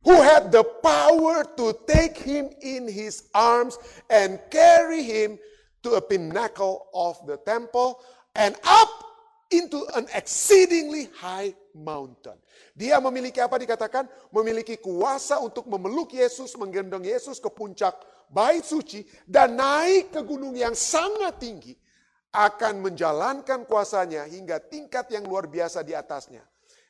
[0.05, 3.81] Who had the power to take him in his arms
[4.13, 5.41] and carry him
[5.81, 8.05] to a pinnacle of the temple
[8.37, 8.93] and up
[9.51, 12.39] into an exceedingly high mountain.
[12.73, 14.09] Dia memiliki apa dikatakan?
[14.31, 17.95] Memiliki kuasa untuk memeluk Yesus, menggendong Yesus ke puncak
[18.31, 21.75] bait suci dan naik ke gunung yang sangat tinggi
[22.35, 26.43] akan menjalankan kuasanya hingga tingkat yang luar biasa di atasnya.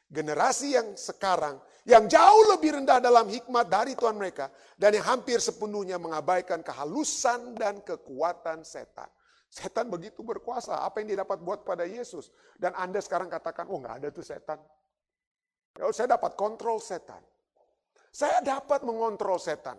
[0.08, 4.48] Generasi yang sekarang yang jauh lebih rendah dalam hikmat dari Tuhan mereka
[4.80, 9.08] dan yang hampir sepenuhnya mengabaikan kehalusan dan kekuatan setan.
[9.54, 10.82] Setan begitu berkuasa.
[10.82, 12.34] Apa yang dia dapat buat pada Yesus?
[12.58, 14.58] Dan Anda sekarang katakan, oh nggak ada tuh setan.
[15.78, 17.22] Ya, saya dapat kontrol setan.
[18.10, 19.78] Saya dapat mengontrol setan.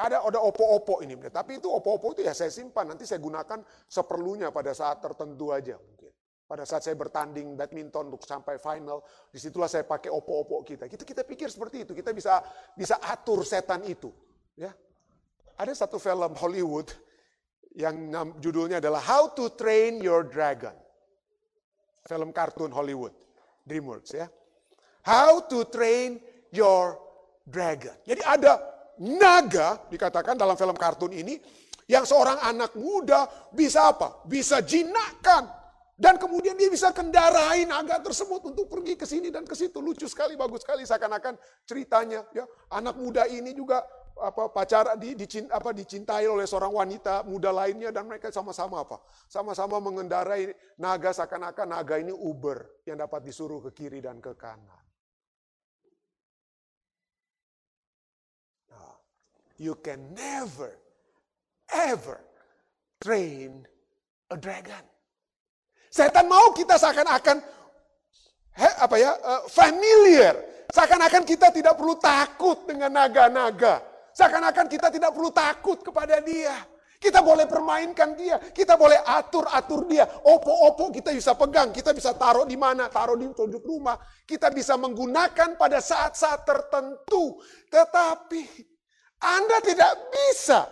[0.00, 2.94] Ada ada opo-opo ini, tapi itu opo-opo itu ya saya simpan.
[2.94, 3.58] Nanti saya gunakan
[3.90, 6.14] seperlunya pada saat tertentu aja mungkin.
[6.46, 10.86] Pada saat saya bertanding badminton untuk sampai final, di situlah saya pakai opo-opo kita.
[10.86, 12.38] Kita kita pikir seperti itu, kita bisa
[12.78, 14.14] bisa atur setan itu.
[14.54, 14.70] Ya,
[15.58, 16.88] ada satu film Hollywood
[17.78, 18.10] yang
[18.42, 20.74] judulnya adalah How to Train Your Dragon.
[22.08, 23.14] Film kartun Hollywood,
[23.68, 24.26] DreamWorks ya.
[25.04, 26.20] How to train
[26.52, 26.98] your
[27.48, 27.96] dragon.
[28.04, 28.60] Jadi ada
[29.00, 31.40] naga dikatakan dalam film kartun ini
[31.88, 34.22] yang seorang anak muda bisa apa?
[34.28, 35.48] Bisa jinakkan.
[36.00, 39.84] Dan kemudian dia bisa kendarai naga tersebut untuk pergi ke sini dan ke situ.
[39.84, 41.36] Lucu sekali, bagus sekali seakan-akan
[41.68, 42.24] ceritanya.
[42.32, 43.84] Ya, anak muda ini juga
[44.20, 49.00] apa pacar di, dicint, apa dicintai oleh seorang wanita muda lainnya dan mereka sama-sama apa?
[49.26, 54.80] Sama-sama mengendarai naga seakan-akan naga ini Uber yang dapat disuruh ke kiri dan ke kanan.
[59.60, 60.72] you can never,
[61.68, 62.18] ever
[63.04, 63.68] train
[64.32, 64.80] a dragon.
[65.92, 67.44] Setan mau kita seakan-akan
[68.56, 70.34] apa ya uh, familiar,
[70.72, 76.54] seakan-akan kita tidak perlu takut dengan naga-naga, seakan-akan kita tidak perlu takut kepada dia.
[77.00, 80.04] Kita boleh permainkan dia, kita boleh atur-atur dia.
[80.04, 83.96] Opo-opo kita bisa pegang, kita bisa taruh di mana, taruh di sudut rumah.
[84.28, 87.40] Kita bisa menggunakan pada saat-saat tertentu.
[87.72, 88.44] Tetapi
[89.24, 90.68] anda tidak bisa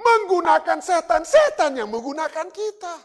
[0.00, 2.96] menggunakan setan, setan yang menggunakan kita.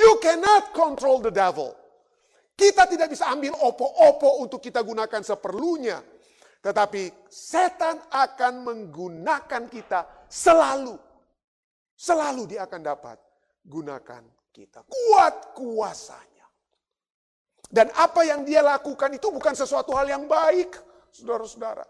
[0.00, 1.76] You cannot control the devil.
[2.58, 6.00] Kita tidak bisa ambil opo-opo untuk kita gunakan seperlunya.
[6.58, 10.98] Tetapi setan akan menggunakan kita selalu.
[11.94, 13.18] Selalu dia akan dapat
[13.62, 14.82] gunakan kita.
[14.86, 16.46] Kuat kuasanya.
[17.68, 20.72] Dan apa yang dia lakukan itu bukan sesuatu hal yang baik,
[21.12, 21.84] saudara-saudara.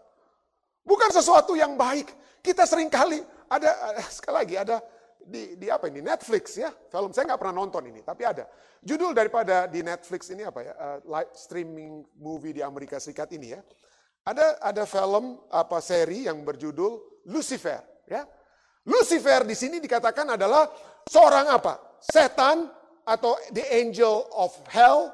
[0.83, 2.11] Bukan sesuatu yang baik.
[2.43, 3.69] Kita sering kali ada,
[4.07, 4.77] sekali lagi ada
[5.19, 8.47] di, di apa ini Netflix ya film saya nggak pernah nonton ini tapi ada
[8.81, 13.53] judul daripada di Netflix ini apa ya uh, live streaming movie di Amerika Serikat ini
[13.53, 13.61] ya
[14.25, 18.25] ada ada film apa seri yang berjudul Lucifer ya
[18.87, 20.67] Lucifer di sini dikatakan adalah
[21.05, 22.67] seorang apa setan
[23.05, 25.09] atau the angel of hell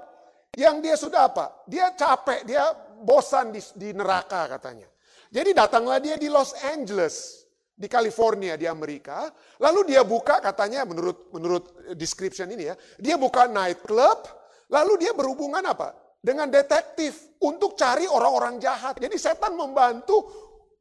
[0.56, 2.72] yang dia sudah apa dia capek dia
[3.04, 4.88] bosan di, di neraka katanya
[5.36, 9.28] jadi datanglah dia di Los Angeles di California di Amerika.
[9.60, 11.64] Lalu dia buka katanya menurut menurut
[12.00, 14.24] description ini ya, dia buka night club,
[14.72, 15.92] lalu dia berhubungan apa?
[16.26, 18.98] Dengan detektif untuk cari orang-orang jahat.
[18.98, 20.26] Jadi setan membantu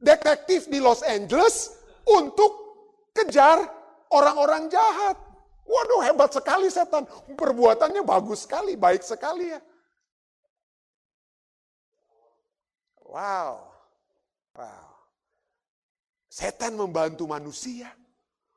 [0.01, 1.69] detektif di Los Angeles
[2.09, 2.51] untuk
[3.13, 3.61] kejar
[4.09, 5.21] orang-orang jahat.
[5.69, 7.05] Waduh hebat sekali setan.
[7.37, 9.61] Perbuatannya bagus sekali, baik sekali ya.
[13.05, 13.69] Wow.
[14.57, 14.87] Wow.
[16.25, 17.93] Setan membantu manusia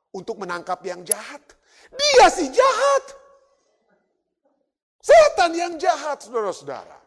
[0.09, 1.41] untuk menangkap yang jahat.
[1.93, 3.18] Dia si jahat.
[4.99, 6.99] Setan yang jahat, saudara-saudara.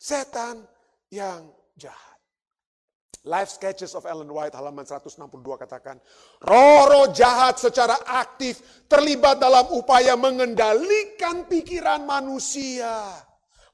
[0.00, 0.64] Setan
[1.12, 2.18] yang jahat.
[3.24, 5.96] Life Sketches of Ellen White halaman 162 katakan,
[6.44, 13.16] roh-roh jahat secara aktif terlibat dalam upaya mengendalikan pikiran manusia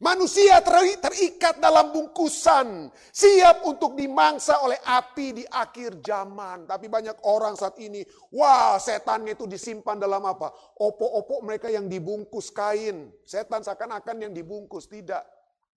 [0.00, 0.64] Manusia
[0.96, 6.64] terikat dalam bungkusan, siap untuk dimangsa oleh api di akhir zaman.
[6.64, 8.00] Tapi banyak orang saat ini,
[8.32, 10.56] wah setannya itu disimpan dalam apa?
[10.80, 13.12] Opo-opo mereka yang dibungkus kain.
[13.28, 15.20] Setan seakan-akan yang dibungkus, tidak.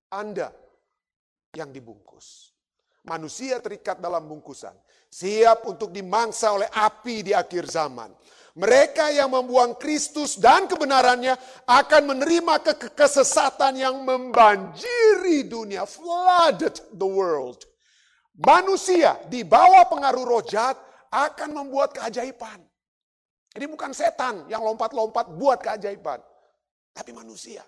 [0.07, 0.55] Anda
[1.51, 2.55] yang dibungkus.
[3.03, 4.71] Manusia terikat dalam bungkusan,
[5.11, 8.15] siap untuk dimangsa oleh api di akhir zaman.
[8.53, 11.33] Mereka yang membuang Kristus dan kebenarannya
[11.65, 17.65] akan menerima ke kesesatan yang membanjiri dunia, flooded the world.
[18.37, 20.77] Manusia di bawah pengaruh roh jahat
[21.09, 22.61] akan membuat keajaiban.
[23.57, 26.21] Ini bukan setan yang lompat-lompat buat keajaiban,
[26.93, 27.61] tapi manusia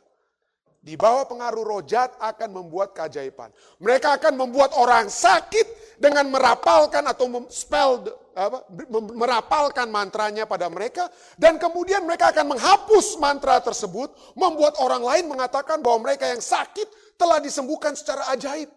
[0.86, 3.50] di bawah pengaruh rojat akan membuat keajaiban.
[3.82, 8.06] Mereka akan membuat orang sakit dengan merapalkan atau spell
[8.38, 8.70] apa,
[9.18, 11.10] merapalkan mantranya pada mereka
[11.42, 17.18] dan kemudian mereka akan menghapus mantra tersebut, membuat orang lain mengatakan bahwa mereka yang sakit
[17.18, 18.70] telah disembuhkan secara ajaib.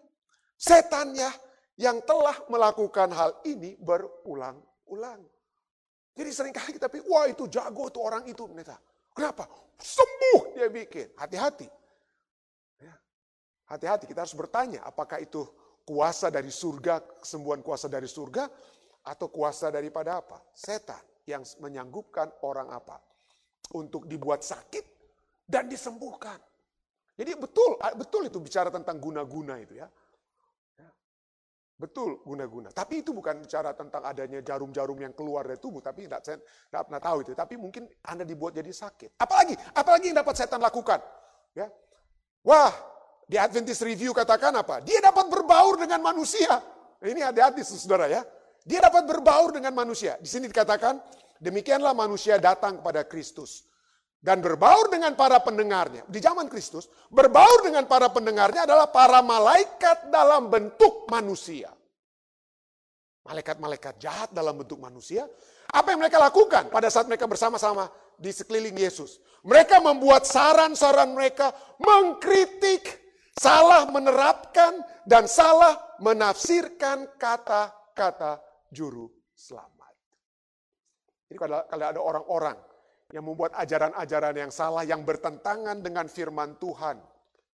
[0.57, 1.29] Setannya
[1.77, 5.21] yang telah melakukan hal ini berulang-ulang.
[6.17, 8.49] Jadi sering kali kita pikir, wah itu jago tuh orang itu.
[9.13, 9.45] Kenapa?
[9.77, 11.15] Sembuh dia bikin.
[11.15, 11.78] Hati-hati.
[13.69, 15.45] Hati-hati kita harus bertanya apakah itu
[15.85, 18.49] kuasa dari surga, kesembuhan kuasa dari surga
[19.05, 20.41] atau kuasa daripada apa?
[20.53, 22.97] Setan yang menyanggupkan orang apa?
[23.77, 24.85] Untuk dibuat sakit
[25.45, 26.41] dan disembuhkan.
[27.13, 29.85] Jadi betul, betul itu bicara tentang guna-guna itu ya.
[30.81, 30.89] ya.
[31.77, 32.73] Betul guna-guna.
[32.73, 35.83] Tapi itu bukan bicara tentang adanya jarum-jarum yang keluar dari tubuh.
[35.83, 37.31] Tapi tidak, saya tidak pernah tahu itu.
[37.37, 39.21] Tapi mungkin Anda dibuat jadi sakit.
[39.21, 41.03] Apalagi, apalagi yang dapat setan lakukan.
[41.53, 41.67] Ya.
[42.41, 42.71] Wah,
[43.29, 44.81] di Adventist Review katakan apa?
[44.81, 46.57] Dia dapat berbaur dengan manusia.
[46.97, 48.25] Ini hati-hati saudara ya.
[48.65, 50.17] Dia dapat berbaur dengan manusia.
[50.17, 50.97] Di sini dikatakan,
[51.37, 53.69] demikianlah manusia datang kepada Kristus.
[54.17, 56.09] Dan berbaur dengan para pendengarnya.
[56.09, 61.69] Di zaman Kristus, berbaur dengan para pendengarnya adalah para malaikat dalam bentuk manusia.
[63.29, 65.29] Malaikat-malaikat jahat dalam bentuk manusia.
[65.69, 69.21] Apa yang mereka lakukan pada saat mereka bersama-sama di sekeliling Yesus?
[69.45, 73.08] Mereka membuat saran-saran mereka mengkritik
[73.39, 79.95] salah menerapkan dan salah menafsirkan kata-kata juru selamat.
[81.31, 82.57] Jadi kalau, ada orang-orang
[83.15, 86.99] yang membuat ajaran-ajaran yang salah yang bertentangan dengan firman Tuhan,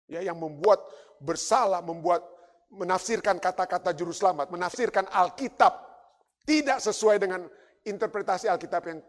[0.05, 0.85] ya yang membuat
[1.17, 2.23] bersalah, membuat
[2.71, 5.73] menafsirkan kata-kata juru selamat, menafsirkan Alkitab
[6.47, 7.41] tidak sesuai dengan
[7.83, 8.99] interpretasi Alkitab yang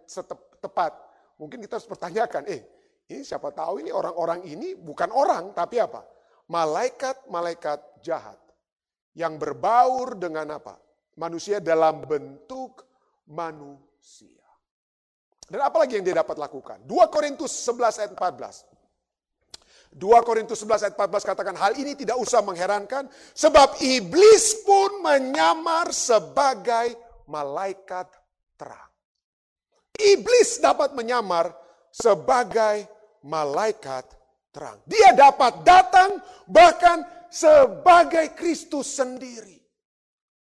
[0.59, 0.95] tepat.
[1.39, 2.63] Mungkin kita harus pertanyakan, eh
[3.11, 6.03] ini siapa tahu ini orang-orang ini bukan orang tapi apa?
[6.53, 8.37] Malaikat-malaikat jahat
[9.17, 10.77] yang berbaur dengan apa?
[11.17, 12.85] Manusia dalam bentuk
[13.33, 14.45] manusia.
[15.49, 16.85] Dan apa lagi yang dia dapat lakukan?
[16.85, 18.73] 2 Korintus 11 ayat 14.
[19.93, 23.05] 2 Korintus 11 ayat 14 katakan hal ini tidak usah mengherankan
[23.37, 26.97] sebab iblis pun menyamar sebagai
[27.29, 28.09] malaikat
[28.57, 28.89] terang.
[29.93, 31.53] Iblis dapat menyamar
[31.93, 32.89] sebagai
[33.21, 34.09] malaikat
[34.53, 34.79] terang.
[34.85, 39.57] Dia dapat datang bahkan sebagai Kristus sendiri.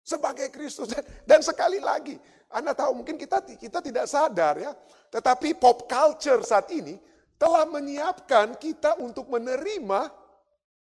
[0.03, 0.91] Sebagai Kristus.
[1.23, 2.19] Dan sekali lagi,
[2.51, 4.75] Anda tahu mungkin kita kita tidak sadar ya,
[5.07, 6.99] tetapi pop culture saat ini
[7.39, 10.11] telah menyiapkan kita untuk menerima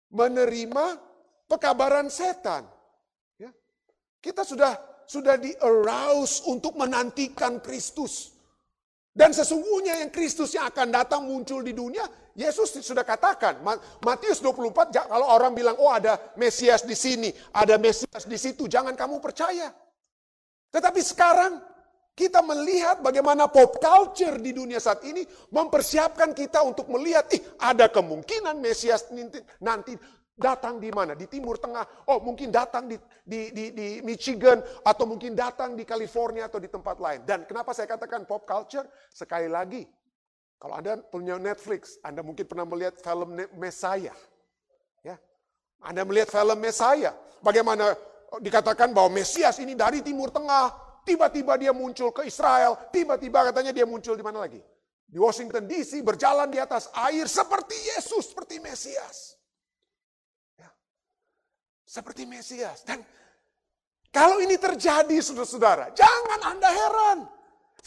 [0.08, 0.86] menerima
[1.52, 2.64] pekabaran setan.
[3.36, 3.52] Ya.
[4.24, 8.32] Kita sudah sudah di arouse untuk menantikan Kristus.
[9.18, 12.06] Dan sesungguhnya yang Kristus yang akan datang muncul di dunia,
[12.38, 13.58] Yesus sudah katakan,
[14.06, 18.94] Matius 24, kalau orang bilang, oh ada Mesias di sini, ada Mesias di situ, jangan
[18.94, 19.74] kamu percaya.
[20.70, 21.58] Tetapi sekarang
[22.14, 27.90] kita melihat bagaimana pop culture di dunia saat ini mempersiapkan kita untuk melihat, ih ada
[27.90, 29.10] kemungkinan Mesias
[29.58, 29.98] nanti
[30.38, 31.18] Datang di mana?
[31.18, 32.06] Di Timur Tengah.
[32.14, 32.94] Oh mungkin datang di,
[33.26, 37.26] di, di, di Michigan atau mungkin datang di California atau di tempat lain.
[37.26, 38.86] Dan kenapa saya katakan pop culture?
[39.10, 39.82] Sekali lagi,
[40.58, 44.18] kalau Anda punya Netflix, Anda mungkin pernah melihat film Messiah.
[45.06, 45.22] Ya,
[45.86, 47.14] Anda melihat film Messiah.
[47.46, 47.94] Bagaimana
[48.42, 50.74] dikatakan bahwa Mesias ini dari Timur Tengah,
[51.06, 54.60] tiba-tiba dia muncul ke Israel, tiba-tiba katanya dia muncul di mana lagi?
[55.08, 59.38] Di Washington DC berjalan di atas air seperti Yesus, seperti Mesias.
[61.88, 62.84] Seperti Mesias.
[62.84, 63.00] Dan
[64.12, 67.20] kalau ini terjadi saudara-saudara, jangan Anda heran.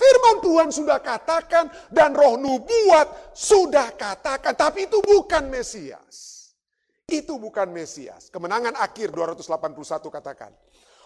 [0.01, 4.57] Firman Tuhan sudah katakan dan roh nubuat sudah katakan.
[4.57, 6.41] Tapi itu bukan Mesias.
[7.05, 8.33] Itu bukan Mesias.
[8.33, 10.57] Kemenangan akhir 281 katakan.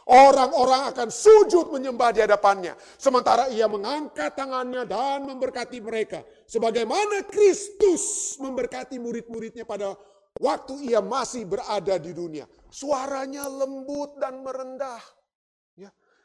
[0.05, 2.77] Orang-orang akan sujud menyembah di hadapannya.
[3.01, 6.21] Sementara ia mengangkat tangannya dan memberkati mereka.
[6.45, 9.97] Sebagaimana Kristus memberkati murid-muridnya pada
[10.39, 12.45] waktu ia masih berada di dunia.
[12.69, 15.01] Suaranya lembut dan merendah.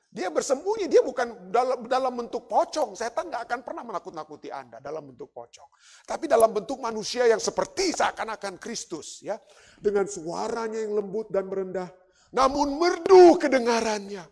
[0.09, 2.97] Dia bersembunyi, dia bukan dalam, dalam bentuk pocong.
[2.97, 5.69] Setan nggak akan pernah menakut-nakuti Anda dalam bentuk pocong.
[6.01, 9.21] Tapi dalam bentuk manusia yang seperti seakan-akan Kristus.
[9.21, 9.37] ya
[9.77, 11.93] Dengan suaranya yang lembut dan merendah.
[12.33, 14.25] Namun merdu kedengarannya.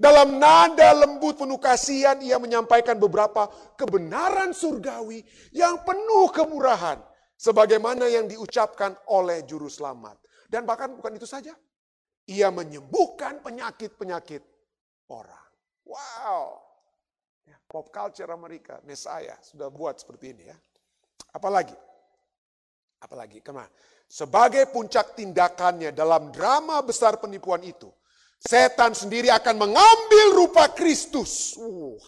[0.00, 7.04] Dalam nada lembut penuh kasihan ia menyampaikan beberapa kebenaran surgawi yang penuh kemurahan.
[7.36, 10.16] Sebagaimana yang diucapkan oleh juru selamat.
[10.48, 11.52] Dan bahkan bukan itu saja.
[12.24, 14.57] Ia menyembuhkan penyakit-penyakit
[15.10, 15.44] orang.
[15.88, 16.60] Wow.
[17.48, 20.56] Ya, pop culture Amerika, Messiah sudah buat seperti ini ya.
[21.32, 21.76] Apalagi?
[23.00, 23.40] Apalagi?
[23.40, 23.68] Ke mana?
[24.08, 27.88] Sebagai puncak tindakannya dalam drama besar penipuan itu,
[28.40, 31.56] setan sendiri akan mengambil rupa Kristus.
[31.60, 32.00] Uh,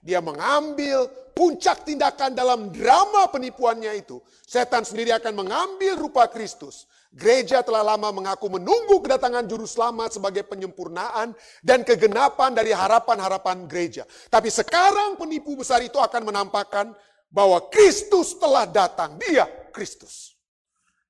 [0.00, 4.20] dia mengambil puncak tindakan dalam drama penipuannya itu.
[4.44, 6.88] Setan sendiri akan mengambil rupa Kristus.
[7.14, 11.32] Gereja telah lama mengaku menunggu kedatangan juru selamat sebagai penyempurnaan
[11.62, 14.02] dan kegenapan dari harapan-harapan gereja.
[14.28, 16.92] Tapi sekarang penipu besar itu akan menampakkan
[17.30, 19.16] bahwa Kristus telah datang.
[19.20, 20.36] Dia Kristus.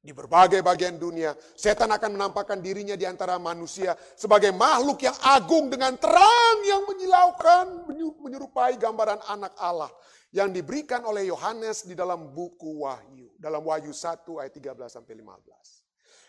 [0.07, 5.67] Di berbagai bagian dunia, setan akan menampakkan dirinya di antara manusia sebagai makhluk yang agung
[5.67, 7.91] dengan terang yang menyilaukan,
[8.23, 9.91] menyerupai gambaran anak Allah
[10.31, 15.86] yang diberikan oleh Yohanes di dalam buku Wahyu, dalam Wahyu 1 ayat 13 sampai 15.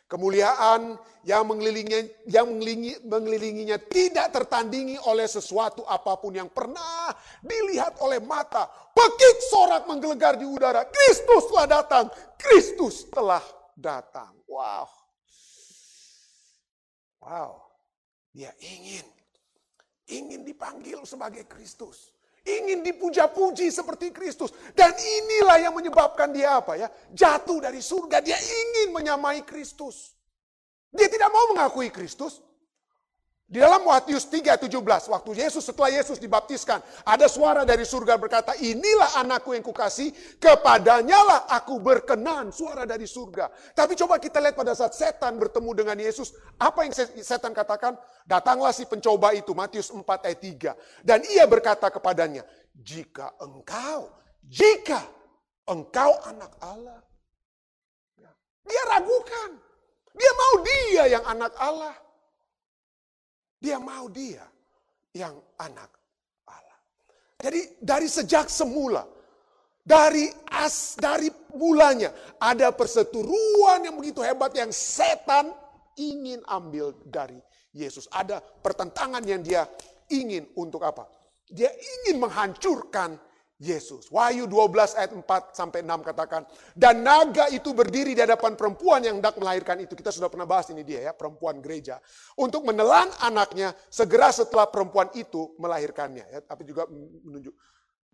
[0.08, 0.96] Kemuliaan
[1.28, 7.12] yang mengelilingi, yang mengelilingi, mengelilinginya tidak tertandingi oleh sesuatu apa pun yang pernah
[7.44, 8.72] dilihat oleh mata.
[8.96, 10.88] Pekik sorak menggelegar di udara.
[10.88, 12.06] Kristus telah datang.
[12.40, 13.44] Kristus telah
[13.76, 14.32] datang.
[14.48, 14.88] Wow.
[17.20, 17.52] Wow.
[18.32, 19.04] Dia ingin.
[20.08, 22.16] Ingin dipanggil sebagai Kristus
[22.48, 24.56] ingin dipuja-puji seperti Kristus.
[24.72, 26.88] Dan inilah yang menyebabkan dia apa ya?
[27.12, 28.24] Jatuh dari surga.
[28.24, 30.16] Dia ingin menyamai Kristus.
[30.96, 32.40] Dia tidak mau mengakui Kristus.
[33.48, 39.24] Di dalam Matius 3:17, waktu Yesus setelah Yesus dibaptiskan, ada suara dari surga berkata, "Inilah
[39.24, 43.48] anakku yang kukasih, kepadanya lah aku berkenan." Suara dari surga.
[43.72, 46.92] Tapi coba kita lihat pada saat setan bertemu dengan Yesus, apa yang
[47.24, 47.96] setan katakan?
[48.28, 50.72] Datanglah si pencoba itu, Matius 4 ayat 3.
[51.00, 52.44] Dan ia berkata kepadanya,
[52.76, 54.12] "Jika engkau,
[54.44, 55.08] jika
[55.72, 57.00] engkau anak Allah."
[58.20, 58.28] Ya.
[58.68, 59.56] Dia ragukan.
[60.12, 61.96] Dia mau dia yang anak Allah.
[63.58, 64.46] Dia mau dia
[65.18, 65.90] yang anak
[66.46, 66.78] Allah.
[67.42, 69.06] Jadi dari sejak semula,
[69.82, 75.50] dari as dari mulanya ada perseteruan yang begitu hebat yang setan
[75.98, 77.42] ingin ambil dari
[77.74, 78.06] Yesus.
[78.14, 79.66] Ada pertentangan yang dia
[80.14, 81.10] ingin untuk apa?
[81.50, 83.18] Dia ingin menghancurkan
[83.58, 84.06] Yesus.
[84.14, 86.46] Wahyu 12 ayat 4 sampai 6 katakan,
[86.78, 89.98] dan naga itu berdiri di hadapan perempuan yang hendak melahirkan itu.
[89.98, 91.98] Kita sudah pernah bahas ini dia ya, perempuan gereja.
[92.38, 96.26] Untuk menelan anaknya segera setelah perempuan itu melahirkannya.
[96.30, 97.58] Ya, tapi juga menunjuk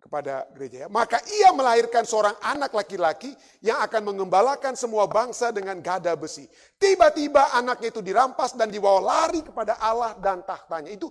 [0.00, 0.84] kepada gereja.
[0.84, 0.88] Ya.
[0.88, 3.32] Maka ia melahirkan seorang anak laki-laki
[3.64, 6.44] yang akan mengembalakan semua bangsa dengan gada besi.
[6.76, 10.92] Tiba-tiba anaknya itu dirampas dan dibawa lari kepada Allah dan tahtanya.
[10.92, 11.08] Itu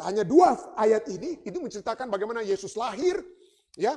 [0.00, 3.18] hanya dua ayat ini, itu menceritakan bagaimana Yesus lahir.
[3.76, 3.96] Ya,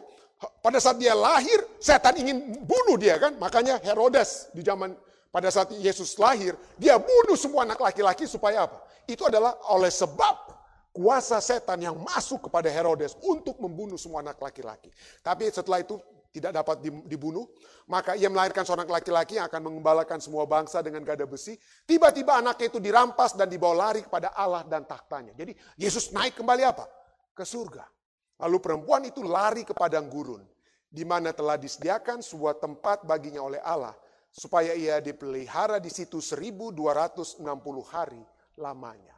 [0.63, 3.35] pada saat dia lahir, setan ingin bunuh dia kan.
[3.39, 4.95] Makanya Herodes di zaman
[5.31, 8.79] pada saat Yesus lahir, dia bunuh semua anak laki-laki supaya apa?
[9.03, 10.55] Itu adalah oleh sebab
[10.95, 14.87] kuasa setan yang masuk kepada Herodes untuk membunuh semua anak laki-laki.
[15.19, 15.99] Tapi setelah itu
[16.31, 17.47] tidak dapat dibunuh,
[17.87, 21.55] maka ia melahirkan seorang laki-laki yang akan mengembalakan semua bangsa dengan gada besi.
[21.87, 25.31] Tiba-tiba anaknya itu dirampas dan dibawa lari kepada Allah dan tahtanya.
[25.31, 26.87] Jadi Yesus naik kembali apa?
[27.31, 27.94] Ke surga.
[28.41, 30.43] Lalu perempuan itu lari ke padang gurun,
[30.91, 33.95] di mana telah disediakan sebuah tempat baginya oleh Allah,
[34.27, 37.39] supaya ia dipelihara di situ 1260
[37.87, 38.19] hari
[38.59, 39.15] lamanya.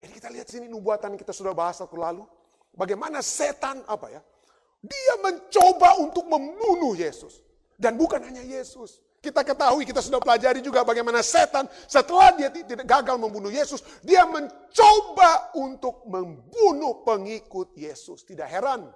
[0.00, 2.24] Jadi kita lihat sini nubuatan kita sudah bahas waktu lalu.
[2.72, 4.22] Bagaimana setan apa ya?
[4.82, 7.44] Dia mencoba untuk membunuh Yesus.
[7.78, 8.98] Dan bukan hanya Yesus.
[9.22, 14.26] Kita ketahui, kita sudah pelajari juga bagaimana setan setelah dia tidak gagal membunuh Yesus, dia
[14.26, 18.26] mencoba untuk membunuh pengikut Yesus.
[18.26, 18.90] Tidak heran.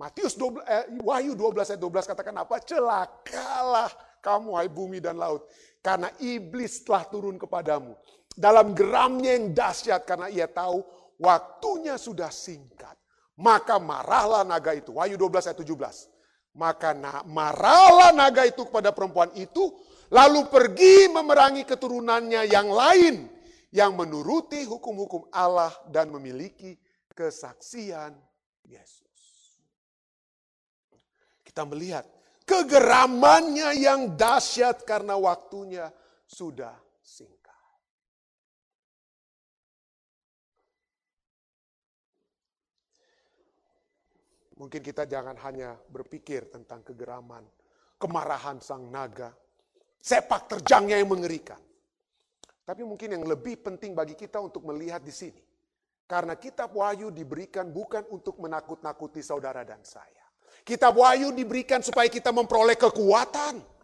[0.00, 2.56] Matius 12, eh, Wahyu 12 ayat 12 katakan apa?
[2.64, 3.92] Celakalah
[4.24, 5.44] kamu hai bumi dan laut.
[5.84, 7.92] Karena iblis telah turun kepadamu
[8.32, 10.80] dalam geramnya yang dahsyat karena ia tahu
[11.20, 12.96] waktunya sudah singkat.
[13.36, 14.96] Maka marahlah naga itu.
[14.96, 16.15] Wahyu 12 ayat 17.
[16.56, 16.96] Maka
[17.28, 19.76] marahlah naga itu kepada perempuan itu.
[20.08, 23.28] Lalu pergi memerangi keturunannya yang lain.
[23.68, 26.80] Yang menuruti hukum-hukum Allah dan memiliki
[27.12, 28.16] kesaksian
[28.64, 29.04] Yesus.
[31.44, 32.08] Kita melihat
[32.48, 35.92] kegeramannya yang dahsyat karena waktunya
[36.24, 36.72] sudah
[37.04, 37.35] singkat.
[44.56, 47.44] Mungkin kita jangan hanya berpikir tentang kegeraman,
[48.00, 49.28] kemarahan sang naga,
[50.00, 51.60] sepak terjangnya yang mengerikan.
[52.66, 55.42] Tapi mungkin yang lebih penting bagi kita untuk melihat di sini.
[56.06, 60.24] Karena kitab Wahyu diberikan bukan untuk menakut-nakuti saudara dan saya.
[60.64, 63.75] Kitab Wahyu diberikan supaya kita memperoleh kekuatan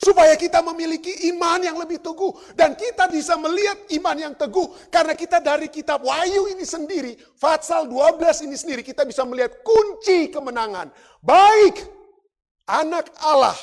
[0.00, 2.32] Supaya kita memiliki iman yang lebih teguh.
[2.56, 4.88] Dan kita bisa melihat iman yang teguh.
[4.88, 10.32] Karena kita dari kitab Wahyu ini sendiri, Fatsal 12 ini sendiri, kita bisa melihat kunci
[10.32, 10.88] kemenangan.
[11.20, 11.84] Baik
[12.64, 13.56] anak Allah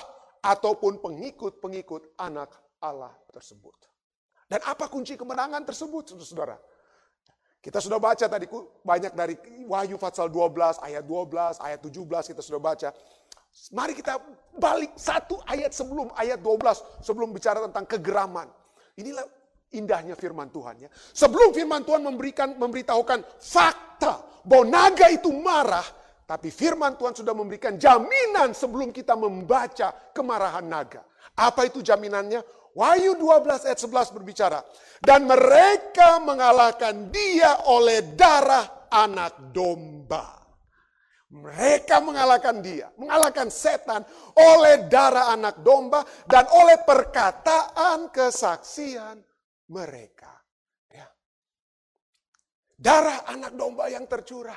[0.45, 2.53] ataupun pengikut-pengikut anak
[2.85, 3.73] Allah tersebut.
[4.45, 6.55] Dan apa kunci kemenangan tersebut, saudara?
[7.57, 8.47] Kita sudah baca tadi
[8.85, 9.35] banyak dari
[9.67, 12.93] Wahyu Fatsal 12, ayat 12, ayat 17 kita sudah baca.
[13.73, 14.15] Mari kita
[14.55, 18.47] balik satu ayat sebelum ayat 12 sebelum bicara tentang kegeraman.
[18.97, 19.25] Inilah
[19.75, 20.89] indahnya firman Tuhan ya.
[20.93, 25.83] Sebelum firman Tuhan memberikan memberitahukan fakta bahwa naga itu marah,
[26.23, 31.03] tapi firman Tuhan sudah memberikan jaminan sebelum kita membaca kemarahan naga.
[31.35, 32.43] Apa itu jaminannya?
[32.77, 34.59] Wahyu 12 ayat 11 berbicara.
[35.01, 40.46] Dan mereka mengalahkan dia oleh darah anak domba.
[41.27, 43.99] Mereka mengalahkan dia, mengalahkan setan
[44.31, 49.19] oleh darah anak domba dan oleh perkataan kesaksian
[49.67, 50.31] mereka.
[50.87, 51.03] Ya.
[52.79, 54.55] Darah anak domba yang tercurah.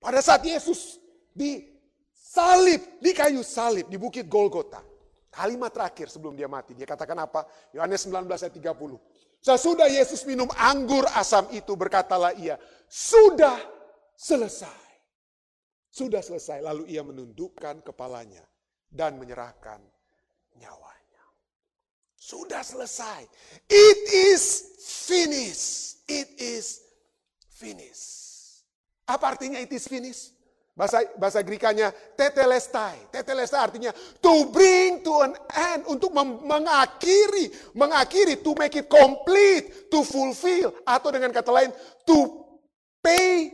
[0.00, 0.96] Pada saat Yesus
[1.36, 4.80] disalib, di kayu salib, di bukit Golgota.
[5.28, 6.72] Kalimat terakhir sebelum dia mati.
[6.72, 7.44] Dia katakan apa?
[7.76, 8.96] Yohanes 19 ayat 30.
[9.44, 12.56] Sesudah Yesus minum anggur asam itu berkatalah ia,
[12.88, 13.60] sudah
[14.16, 14.81] selesai.
[15.92, 18.40] Sudah selesai, lalu ia menundukkan kepalanya
[18.88, 19.76] dan menyerahkan
[20.56, 21.24] nyawanya.
[22.16, 23.28] Sudah selesai.
[23.68, 26.00] It is finished.
[26.08, 26.80] It is
[27.52, 28.64] finished.
[29.04, 30.32] Apa artinya it is finished?
[30.72, 33.12] Bahasa bahasa Grekanya tetelestai.
[33.12, 33.92] Tetelestai artinya
[34.24, 41.12] to bring to an end, untuk mengakhiri, mengakhiri to make it complete, to fulfill atau
[41.12, 41.68] dengan kata lain
[42.08, 42.48] to
[43.04, 43.52] pay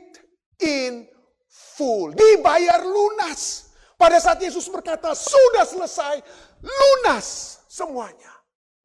[0.62, 1.17] in
[1.58, 3.74] full, dibayar lunas.
[3.98, 6.22] Pada saat Yesus berkata, sudah selesai,
[6.62, 8.30] lunas semuanya.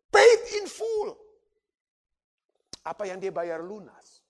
[0.10, 1.14] Paid in full.
[2.82, 4.26] Apa yang dia bayar lunas?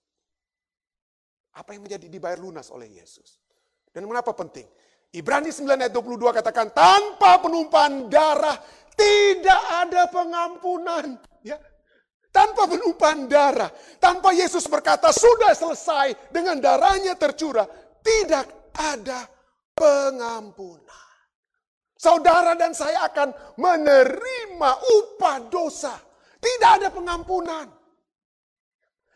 [1.56, 3.40] Apa yang menjadi dibayar lunas oleh Yesus?
[3.88, 4.68] Dan mengapa penting?
[5.14, 8.58] Ibrani 9 ayat 22 katakan, tanpa penumpahan darah
[8.92, 11.16] tidak ada pengampunan.
[11.46, 11.56] Ya,
[12.34, 13.70] tanpa penumpahan darah,
[14.02, 17.66] tanpa Yesus berkata sudah selesai dengan darahnya tercurah,
[18.04, 18.46] tidak
[18.76, 19.24] ada
[19.72, 21.08] pengampunan.
[21.96, 25.96] Saudara dan saya akan menerima upah dosa.
[26.36, 27.64] Tidak ada pengampunan.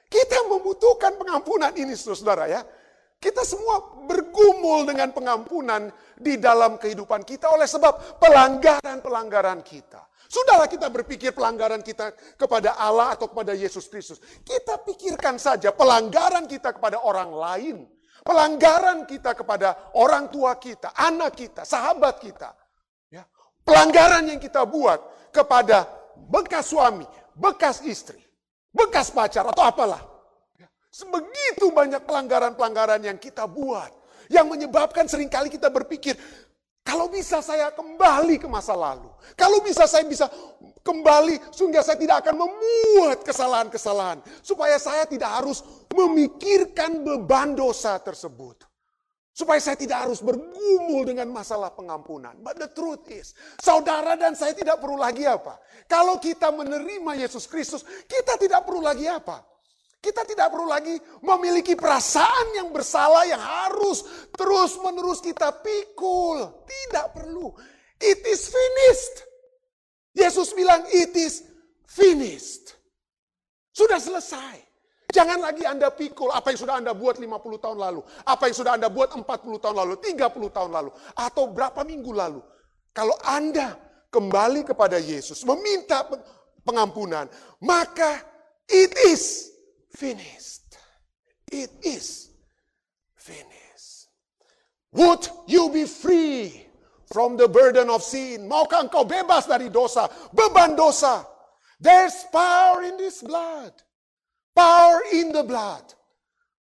[0.08, 2.64] Kita membutuhkan pengampunan ini saudara ya.
[3.20, 10.08] Kita semua bergumul dengan pengampunan di dalam kehidupan kita oleh sebab pelanggaran-pelanggaran kita.
[10.28, 14.22] Sudahlah kita berpikir pelanggaran kita kepada Allah atau kepada Yesus Kristus.
[14.44, 17.76] Kita pikirkan saja pelanggaran kita kepada orang lain.
[18.28, 22.52] Pelanggaran kita kepada orang tua kita, anak kita, sahabat kita.
[23.08, 23.24] Ya.
[23.64, 25.00] Pelanggaran yang kita buat
[25.32, 25.88] kepada
[26.28, 28.20] bekas suami, bekas istri,
[28.68, 30.04] bekas pacar atau apalah.
[30.92, 33.96] Sebegitu banyak pelanggaran-pelanggaran yang kita buat.
[34.28, 36.12] Yang menyebabkan sering kali kita berpikir,
[36.84, 39.08] kalau bisa saya kembali ke masa lalu.
[39.36, 40.28] Kalau bisa saya bisa
[40.88, 44.24] kembali sehingga saya tidak akan memuat kesalahan-kesalahan.
[44.40, 45.60] Supaya saya tidak harus
[45.92, 48.64] memikirkan beban dosa tersebut.
[49.36, 52.34] Supaya saya tidak harus bergumul dengan masalah pengampunan.
[52.42, 55.62] But the truth is, saudara dan saya tidak perlu lagi apa?
[55.86, 59.46] Kalau kita menerima Yesus Kristus, kita tidak perlu lagi apa?
[59.98, 66.66] Kita tidak perlu lagi memiliki perasaan yang bersalah yang harus terus-menerus kita pikul.
[66.66, 67.54] Tidak perlu.
[67.98, 69.27] It is finished.
[70.18, 71.46] Yesus bilang it is
[71.86, 72.74] finished.
[73.70, 74.66] Sudah selesai.
[75.08, 78.04] Jangan lagi Anda pikul apa yang sudah Anda buat 50 tahun lalu.
[78.28, 79.24] Apa yang sudah Anda buat 40
[79.62, 80.90] tahun lalu, 30 tahun lalu.
[81.16, 82.44] Atau berapa minggu lalu.
[82.92, 83.78] Kalau Anda
[84.12, 86.04] kembali kepada Yesus, meminta
[86.60, 87.24] pengampunan,
[87.64, 88.20] maka
[88.68, 89.48] it is
[89.96, 90.76] finished.
[91.48, 92.28] It is
[93.16, 94.12] finished.
[94.92, 96.67] Would you be free
[97.12, 98.48] from the burden of sin?
[98.48, 101.24] Maukah engkau bebas dari dosa, beban dosa?
[101.78, 103.72] There's power in this blood.
[104.52, 105.84] Power in the blood.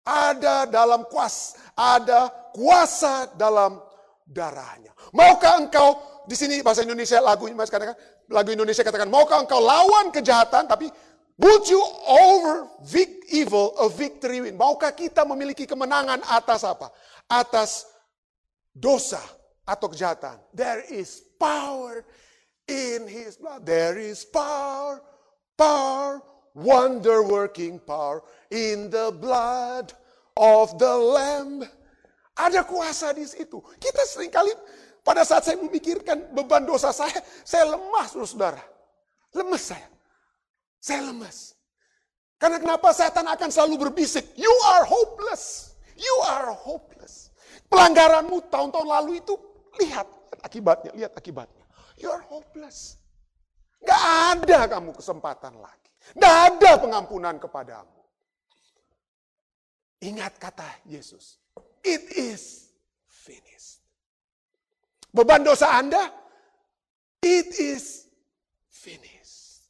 [0.07, 3.83] Ada dalam kuas, ada kuasa dalam
[4.25, 4.95] darahnya.
[5.13, 7.99] Maukah engkau di sini bahasa Indonesia lagu Mas katakan
[8.31, 10.89] lagu Indonesia katakan maukah engkau lawan kejahatan tapi
[11.41, 12.69] Would you over
[13.33, 14.61] evil a victory win?
[14.61, 16.93] Maukah kita memiliki kemenangan atas apa?
[17.33, 17.89] Atas
[18.77, 19.25] dosa
[19.71, 20.43] atau kejahatan.
[20.51, 22.03] There is power
[22.67, 23.63] in his blood.
[23.63, 24.99] There is power,
[25.55, 26.19] power,
[26.59, 29.95] wonder working power in the blood
[30.35, 31.63] of the lamb.
[32.35, 33.63] Ada kuasa di situ.
[33.79, 34.51] Kita sering kali
[35.07, 38.63] pada saat saya memikirkan beban dosa saya, saya lemah saudara.
[39.31, 39.87] Lemas saya.
[40.83, 41.55] Saya lemas.
[42.41, 45.77] Karena kenapa setan akan selalu berbisik, you are hopeless.
[45.93, 47.29] You are hopeless.
[47.69, 49.37] Pelanggaranmu tahun-tahun lalu itu,
[49.79, 50.07] lihat
[50.43, 51.65] akibatnya, lihat akibatnya.
[52.01, 52.99] You are hopeless.
[53.85, 54.03] Gak
[54.35, 55.91] ada kamu kesempatan lagi.
[56.17, 58.01] Gak ada pengampunan kepadamu.
[60.01, 61.37] Ingat kata Yesus.
[61.85, 62.73] It is
[63.05, 63.85] finished.
[65.13, 66.09] Beban dosa Anda,
[67.21, 68.09] it is
[68.69, 69.69] finished.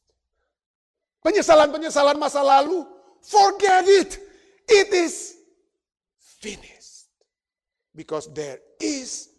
[1.21, 2.87] Penyesalan-penyesalan masa lalu,
[3.19, 4.11] forget it.
[4.71, 5.35] It is
[6.39, 7.11] finished.
[7.91, 9.30] Because there is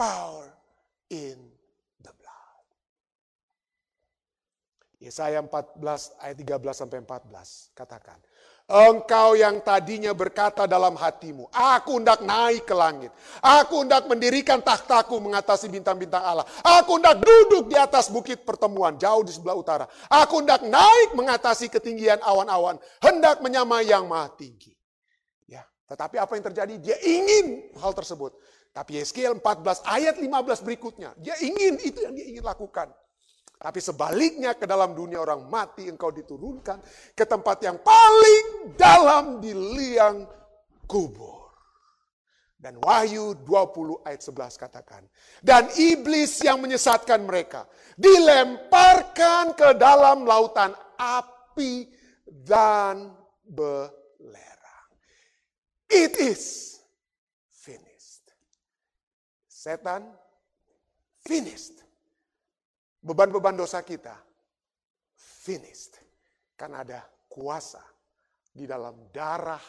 [0.00, 0.48] power
[1.12, 1.36] in
[2.00, 2.64] the blood.
[4.96, 8.16] Yesaya 14 ayat 13 sampai 14 katakan,
[8.70, 13.10] Engkau yang tadinya berkata dalam hatimu, aku hendak naik ke langit.
[13.42, 16.46] Aku hendak mendirikan takhtaku mengatasi bintang-bintang Allah.
[16.62, 19.90] Aku hendak duduk di atas bukit pertemuan jauh di sebelah utara.
[20.06, 22.78] Aku hendak naik mengatasi ketinggian awan-awan.
[23.02, 24.70] Hendak menyamai yang maha tinggi.
[25.50, 26.74] Ya, tetapi apa yang terjadi?
[26.78, 28.38] Dia ingin hal tersebut.
[28.70, 31.10] Tapi Yeskiel 14 ayat 15 berikutnya.
[31.18, 32.90] Dia ingin, itu yang dia ingin lakukan.
[33.60, 36.80] Tapi sebaliknya ke dalam dunia orang mati engkau diturunkan
[37.12, 40.24] ke tempat yang paling dalam di liang
[40.88, 41.52] kubur.
[42.60, 45.02] Dan Wahyu 20 ayat 11 katakan.
[45.44, 47.68] Dan iblis yang menyesatkan mereka
[48.00, 51.88] dilemparkan ke dalam lautan api
[52.28, 53.12] dan
[53.44, 54.88] belerang.
[55.88, 56.79] It is.
[59.60, 60.08] Setan
[61.20, 61.84] finished
[63.04, 64.16] beban-beban dosa kita
[65.44, 66.00] finished.
[66.56, 67.84] Karena ada kuasa
[68.48, 69.60] di dalam darah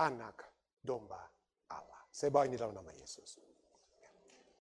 [0.00, 0.36] anak
[0.80, 1.20] domba
[1.68, 2.00] Allah.
[2.08, 3.43] Saya bawa ini dalam nama Yesus.